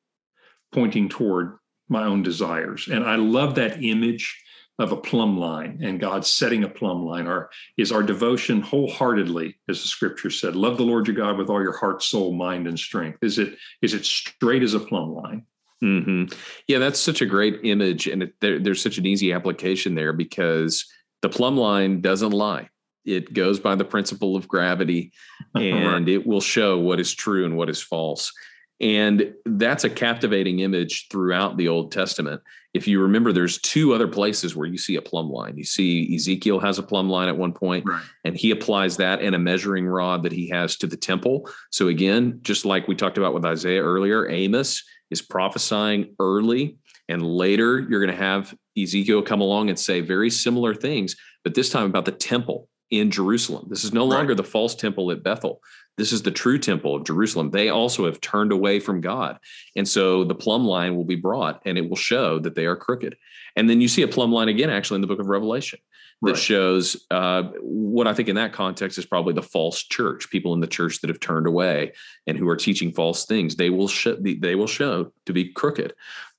pointing 0.73 1.09
toward 1.09 1.59
my 1.89 2.05
own 2.05 2.23
desires? 2.23 2.87
And 2.87 3.05
I 3.05 3.17
love 3.17 3.57
that 3.57 3.83
image 3.83 4.41
of 4.81 4.93
a 4.93 4.97
plumb 4.97 5.39
line 5.39 5.79
and 5.83 6.01
God 6.01 6.25
setting 6.25 6.65
a 6.65 6.69
plumb 6.69 7.05
line. 7.05 7.27
Our 7.27 7.51
is 7.77 7.93
our 7.93 8.03
devotion 8.03 8.63
wholeheartedly, 8.63 9.59
as 9.69 9.83
the 9.83 9.89
scripture 9.89 10.31
said, 10.31 10.57
love 10.57 10.79
the 10.79 10.85
Lord 10.85 11.07
your 11.07 11.15
God 11.15 11.37
with 11.37 11.51
all 11.51 11.63
your 11.63 11.77
heart, 11.77 12.03
soul, 12.03 12.33
mind, 12.33 12.67
and 12.67 12.79
strength. 12.79 13.19
Is 13.23 13.39
it 13.39 13.57
is 13.83 13.93
it 13.93 14.07
straight 14.07 14.63
as 14.63 14.73
a 14.73 14.81
plumb 14.81 15.15
line? 15.15 15.45
Mm-hmm. 15.85 16.35
Yeah, 16.67 16.79
that's 16.79 16.99
such 16.99 17.21
a 17.21 17.27
great 17.27 17.61
image, 17.63 18.07
and 18.07 18.23
it, 18.25 18.35
there, 18.41 18.59
there's 18.59 18.83
such 18.83 18.99
an 18.99 19.07
easy 19.07 19.33
application 19.33 19.95
there 19.95 20.15
because 20.15 20.87
the 21.21 21.29
plumb 21.29 21.57
line 21.57 22.01
doesn't 22.01 22.33
lie. 22.33 22.71
It 23.05 23.33
goes 23.33 23.61
by 23.61 23.75
the 23.75 23.85
principle 23.85 24.35
of 24.35 24.49
gravity, 24.49 25.13
and 25.55 26.09
it 26.09 26.27
will 26.27 26.41
show 26.41 26.79
what 26.79 27.01
is 27.01 27.15
true 27.15 27.45
and 27.45 27.57
what 27.57 27.69
is 27.69 27.83
false. 27.83 28.33
And 28.81 29.35
that's 29.45 29.85
a 29.85 29.91
captivating 29.91 30.61
image 30.61 31.09
throughout 31.11 31.59
the 31.59 31.69
Old 31.69 31.93
Testament. 31.93 32.41
If 32.73 32.87
you 32.87 33.01
remember, 33.01 33.33
there's 33.33 33.61
two 33.61 33.93
other 33.93 34.07
places 34.07 34.55
where 34.55 34.67
you 34.67 34.79
see 34.79 34.95
a 34.97 35.03
plumb 35.03 35.29
line. 35.29 35.57
You 35.57 35.65
see 35.65 36.15
Ezekiel 36.15 36.61
has 36.61 36.79
a 36.79 36.85
plumb 36.85 37.11
line 37.11 37.29
at 37.29 37.37
one 37.37 37.53
point, 37.53 37.85
right. 37.87 38.03
and 38.25 38.37
he 38.37 38.53
applies 38.53 38.97
that 38.99 39.23
in 39.23 39.35
a 39.35 39.39
measuring 39.39 39.87
rod 39.87 40.23
that 40.23 40.33
he 40.33 40.49
has 40.51 40.77
to 40.77 40.87
the 40.87 40.97
temple. 40.97 41.51
So 41.71 41.89
again, 41.89 42.39
just 42.43 42.65
like 42.65 42.87
we 42.87 42.95
talked 42.95 43.19
about 43.19 43.35
with 43.35 43.45
Isaiah 43.45 43.83
earlier, 43.83 44.29
Amos 44.29 44.85
is 45.11 45.21
prophesying 45.21 46.15
early, 46.21 46.79
and 47.09 47.27
later 47.27 47.81
you're 47.81 48.05
going 48.05 48.17
to 48.17 48.25
have 48.25 48.55
Ezekiel 48.81 49.23
come 49.23 49.41
along 49.41 49.69
and 49.69 49.79
say 49.79 50.01
very 50.01 50.31
similar 50.31 50.73
things, 50.73 51.17
but 51.43 51.55
this 51.55 51.71
time 51.71 51.87
about 51.87 52.05
the 52.05 52.13
temple 52.13 52.69
in 52.91 53.11
Jerusalem. 53.11 53.67
This 53.69 53.85
is 53.85 53.93
no 53.93 54.05
longer 54.05 54.35
the 54.35 54.43
false 54.43 54.75
temple 54.75 55.11
at 55.11 55.23
Bethel. 55.23 55.63
This 55.97 56.13
is 56.13 56.23
the 56.23 56.31
true 56.31 56.59
temple 56.59 56.95
of 56.95 57.05
Jerusalem. 57.05 57.51
They 57.51 57.69
also 57.69 58.07
have 58.07 58.21
turned 58.21 58.53
away 58.53 58.81
from 58.81 59.01
God. 59.01 59.39
And 59.77 59.87
so 59.87 60.25
the 60.25 60.35
plumb 60.35 60.65
line 60.65 60.97
will 60.97 61.05
be 61.05 61.17
brought 61.17 61.61
and 61.67 61.77
it 61.77 61.89
will 61.89 61.97
show 61.97 62.39
that 62.41 62.55
they 62.55 62.67
are 62.67 62.77
crooked. 62.77 63.17
And 63.55 63.69
then 63.69 63.81
you 63.81 63.89
see 63.89 64.03
a 64.03 64.09
plumb 64.09 64.33
line 64.33 64.49
again, 64.49 64.71
actually, 64.71 64.97
in 64.97 65.01
the 65.03 65.07
book 65.07 65.21
of 65.21 65.29
Revelation 65.29 65.79
that 66.23 66.33
right. 66.33 66.39
shows 66.39 67.07
uh, 67.11 67.45
what 67.61 68.07
I 68.07 68.13
think 68.13 68.29
in 68.29 68.37
that 68.37 68.53
context 68.53 68.99
is 68.99 69.07
probably 69.07 69.33
the 69.33 69.43
false 69.43 69.83
church, 69.83 70.31
people 70.31 70.53
in 70.53 70.61
the 70.61 70.67
church 70.67 71.01
that 71.01 71.09
have 71.09 71.21
turned 71.21 71.47
away 71.47 71.93
and 72.27 72.37
who 72.37 72.49
are 72.49 72.57
teaching 72.57 72.93
false 72.93 73.25
things. 73.25 73.57
They 73.57 73.71
will 73.71 73.89
show, 73.89 74.17
they 74.17 74.55
will 74.55 74.67
show 74.67 75.13
to 75.27 75.33
be 75.33 75.51
crooked. 75.53 75.95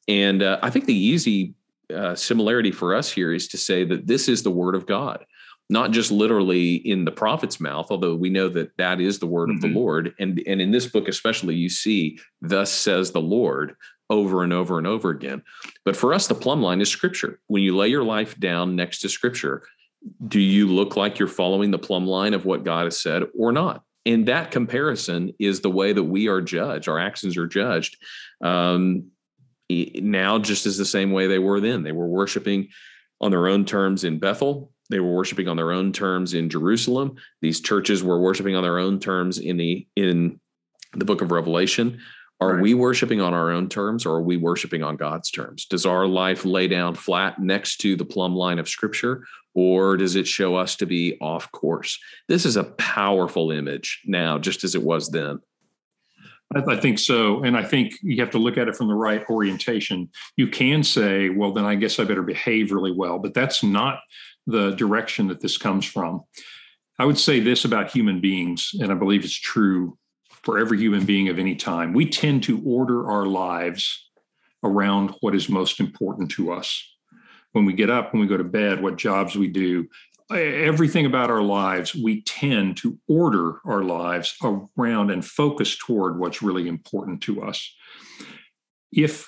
And 0.07 0.43
uh, 0.43 0.59
I 0.61 0.69
think 0.69 0.85
the 0.85 0.93
easy 0.93 1.55
uh, 1.93 2.15
similarity 2.15 2.71
for 2.71 2.95
us 2.95 3.11
here 3.11 3.33
is 3.33 3.47
to 3.49 3.57
say 3.57 3.83
that 3.85 4.07
this 4.07 4.29
is 4.29 4.43
the 4.43 4.51
word 4.51 4.75
of 4.75 4.85
God 4.85 5.25
not 5.71 5.91
just 5.91 6.12
literally 6.12 6.75
in 6.75 7.05
the 7.05 7.12
prophet's 7.12 7.60
mouth, 7.60 7.88
although 7.89 8.15
we 8.15 8.29
know 8.29 8.49
that 8.49 8.75
that 8.77 8.99
is 8.99 9.19
the 9.19 9.25
word 9.25 9.49
mm-hmm. 9.49 9.55
of 9.55 9.62
the 9.62 9.67
mm-hmm. 9.67 9.77
Lord. 9.77 10.13
And, 10.19 10.41
and 10.45 10.62
in 10.62 10.71
this 10.71 10.88
book, 10.88 11.07
especially, 11.07 11.55
you 11.55 11.69
see, 11.69 12.19
thus 12.41 12.71
says 12.71 13.12
the 13.12 13.21
Lord 13.21 13.75
over 14.10 14.43
and 14.43 14.51
over 14.51 14.77
and 14.77 14.86
over 14.86 15.10
again. 15.10 15.41
But 15.86 15.95
for 15.95 16.13
us, 16.13 16.27
the 16.27 16.36
plumb 16.36 16.62
line 16.62 16.81
is 16.81 16.89
scripture. 16.89 17.39
When 17.47 17.63
you 17.63 17.75
lay 17.75 17.88
your 17.88 18.03
life 18.03 18.38
down 18.38 18.75
next 18.75 18.99
to 18.99 19.10
scripture, 19.10 19.63
do 20.27 20.39
you 20.39 20.67
look 20.67 20.97
like 20.97 21.17
you're 21.17 21.27
following 21.27 21.71
the 21.71 21.79
plumb 21.79 22.05
line 22.05 22.34
of 22.34 22.45
what 22.45 22.65
God 22.65 22.86
has 22.86 22.99
said 22.99 23.23
or 23.38 23.51
not? 23.51 23.84
And 24.05 24.27
that 24.27 24.51
comparison 24.51 25.34
is 25.39 25.62
the 25.62 25.69
way 25.69 25.93
that 25.93 26.03
we 26.03 26.27
are 26.27 26.41
judged. 26.41 26.89
Our 26.89 26.99
actions 26.99 27.38
are 27.38 27.47
judged. 27.47 27.97
Um, 28.43 29.12
now, 29.69 30.39
just 30.39 30.65
as 30.65 30.77
the 30.77 30.86
same 30.86 31.12
way 31.12 31.27
they 31.27 31.39
were 31.39 31.62
then, 31.62 31.84
they 31.84 31.91
were 31.91 32.07
worshiping 32.07 32.69
on 33.21 33.31
their 33.31 33.47
own 33.47 33.63
terms 33.63 34.03
in 34.03 34.19
Bethel 34.19 34.71
they 34.91 34.99
were 34.99 35.13
worshiping 35.13 35.47
on 35.47 35.58
their 35.58 35.71
own 35.71 35.91
terms 35.91 36.34
in 36.34 36.49
Jerusalem. 36.49 37.15
These 37.41 37.62
churches 37.62 38.04
were 38.04 38.19
worshiping 38.19 38.56
on 38.56 38.63
their 38.63 38.77
own 38.77 38.99
terms 38.99 39.39
in 39.39 39.58
the 39.58 39.88
in 39.95 40.39
the 40.93 41.06
book 41.06 41.21
of 41.21 41.32
Revelation. 41.32 41.99
Are 42.41 42.54
right. 42.54 42.62
we 42.62 42.73
worshiping 42.73 43.21
on 43.21 43.34
our 43.34 43.51
own 43.51 43.69
terms 43.69 44.06
or 44.06 44.15
are 44.15 44.21
we 44.21 44.36
worshiping 44.36 44.84
on 44.84 44.97
God's 44.97 45.30
terms? 45.30 45.65
Does 45.65 45.86
our 45.86 46.08
life 46.08 46.43
lay 46.43 46.67
down 46.67 46.95
flat 46.95 47.39
next 47.39 47.77
to 47.82 47.95
the 47.95 48.06
plumb 48.06 48.36
line 48.36 48.58
of 48.58 48.67
scripture 48.67 49.25
or 49.54 49.95
does 49.95 50.15
it 50.15 50.27
show 50.27 50.56
us 50.56 50.75
to 50.77 50.88
be 50.88 51.17
off 51.21 51.51
course? 51.51 51.99
This 52.27 52.45
is 52.45 52.58
a 52.58 52.63
powerful 52.63 53.51
image 53.51 54.01
now, 54.06 54.39
just 54.39 54.63
as 54.63 54.73
it 54.73 54.82
was 54.82 55.10
then. 55.10 55.39
I, 56.54 56.75
think 56.75 56.99
so. 56.99 57.43
And 57.43 57.56
I 57.56 57.63
think 57.63 57.93
you 58.01 58.19
have 58.21 58.32
to 58.32 58.38
look 58.38 58.58
at 58.58 58.67
it 58.67 58.75
from 58.75 58.88
the 58.88 58.93
right 58.93 59.23
orientation. 59.30 60.10
You 60.36 60.47
can 60.47 60.84
say, 60.84 61.30
well, 61.30 61.54
then 61.54 61.63
I 61.63 61.75
guess 61.75 61.97
I 61.97 62.04
better 62.04 62.23
behave 62.23 62.71
really 62.71 62.91
well, 62.91 63.19
but 63.19 63.34
that's 63.34 63.63
not 63.63 63.99
the 64.47 64.71
direction 64.71 65.27
that 65.27 65.41
this 65.41 65.58
comes 65.58 65.86
from. 65.86 66.23
I 66.99 67.06
would 67.06 67.17
say 67.17 67.39
this 67.39 67.65
about 67.65 67.91
human 67.91 68.21
beings, 68.21 68.71
and 68.80 68.91
I 68.91 68.95
believe 68.95 69.23
it's 69.23 69.39
true 69.39 69.97
for 70.43 70.58
every 70.58 70.77
human 70.80 71.06
being 71.06 71.30
of 71.30 71.39
any 71.39 71.56
time. 71.56 71.93
We 71.93 72.08
tend 72.10 72.43
to 72.43 72.62
order 72.65 73.10
our 73.10 73.25
lives 73.25 74.10
around 74.63 75.15
what 75.21 75.36
is 75.36 75.49
most 75.49 75.80
important 75.80 76.32
to 76.32 76.51
us. 76.51 76.88
When 77.54 77.65
we 77.65 77.73
get 77.73 77.89
up, 77.89 78.13
when 78.13 78.21
we 78.21 78.27
go 78.27 78.38
to 78.38 78.43
bed, 78.43 78.82
what 78.82 78.97
jobs 78.97 79.36
we 79.36 79.47
do, 79.47 79.88
everything 80.32 81.06
about 81.06 81.30
our 81.30 81.41
lives, 81.41 81.93
we 81.93 82.21
tend 82.21 82.77
to 82.77 82.97
order 83.08 83.60
our 83.65 83.84
lives 83.84 84.36
around 84.77 85.12
and 85.12 85.25
focus 85.25 85.77
toward 85.77 86.17
what's 86.17 86.41
really 86.41 86.67
important 86.67 87.21
to 87.23 87.41
us. 87.43 87.75
If 88.91 89.27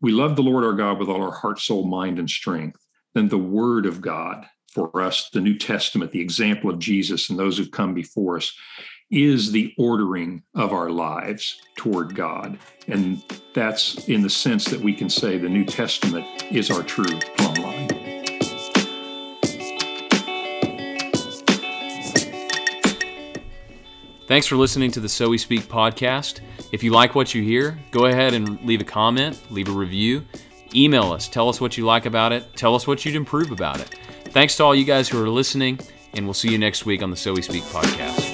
we 0.00 0.12
love 0.12 0.36
the 0.36 0.42
Lord 0.42 0.64
our 0.64 0.72
God 0.72 0.98
with 0.98 1.08
all 1.08 1.22
our 1.22 1.32
heart, 1.32 1.58
soul, 1.58 1.86
mind, 1.86 2.18
and 2.18 2.30
strength, 2.30 2.85
then 3.16 3.28
the 3.28 3.38
Word 3.38 3.86
of 3.86 4.02
God 4.02 4.46
for 4.68 5.00
us, 5.00 5.30
the 5.30 5.40
New 5.40 5.56
Testament, 5.56 6.12
the 6.12 6.20
example 6.20 6.68
of 6.68 6.78
Jesus 6.78 7.30
and 7.30 7.38
those 7.38 7.56
who've 7.56 7.70
come 7.70 7.94
before 7.94 8.36
us, 8.36 8.54
is 9.10 9.52
the 9.52 9.72
ordering 9.78 10.42
of 10.54 10.74
our 10.74 10.90
lives 10.90 11.58
toward 11.76 12.14
God. 12.14 12.58
And 12.88 13.22
that's 13.54 14.06
in 14.08 14.20
the 14.20 14.28
sense 14.28 14.66
that 14.66 14.78
we 14.78 14.92
can 14.92 15.08
say 15.08 15.38
the 15.38 15.48
New 15.48 15.64
Testament 15.64 16.26
is 16.50 16.70
our 16.70 16.82
true 16.82 17.18
plumb 17.36 17.54
line. 17.54 17.88
Thanks 24.26 24.46
for 24.46 24.56
listening 24.56 24.90
to 24.90 25.00
the 25.00 25.08
So 25.08 25.30
We 25.30 25.38
Speak 25.38 25.62
podcast. 25.62 26.40
If 26.70 26.82
you 26.82 26.90
like 26.90 27.14
what 27.14 27.32
you 27.32 27.42
hear, 27.42 27.78
go 27.92 28.06
ahead 28.06 28.34
and 28.34 28.60
leave 28.62 28.82
a 28.82 28.84
comment, 28.84 29.40
leave 29.50 29.68
a 29.68 29.72
review 29.72 30.22
Email 30.76 31.12
us. 31.12 31.28
Tell 31.28 31.48
us 31.48 31.60
what 31.60 31.76
you 31.78 31.84
like 31.84 32.06
about 32.06 32.32
it. 32.32 32.54
Tell 32.54 32.74
us 32.74 32.86
what 32.86 33.04
you'd 33.04 33.16
improve 33.16 33.50
about 33.50 33.80
it. 33.80 33.88
Thanks 34.26 34.56
to 34.56 34.64
all 34.64 34.74
you 34.74 34.84
guys 34.84 35.08
who 35.08 35.22
are 35.22 35.28
listening, 35.28 35.80
and 36.12 36.26
we'll 36.26 36.34
see 36.34 36.50
you 36.50 36.58
next 36.58 36.84
week 36.84 37.02
on 37.02 37.10
the 37.10 37.16
So 37.16 37.32
We 37.32 37.42
Speak 37.42 37.62
podcast. 37.64 38.25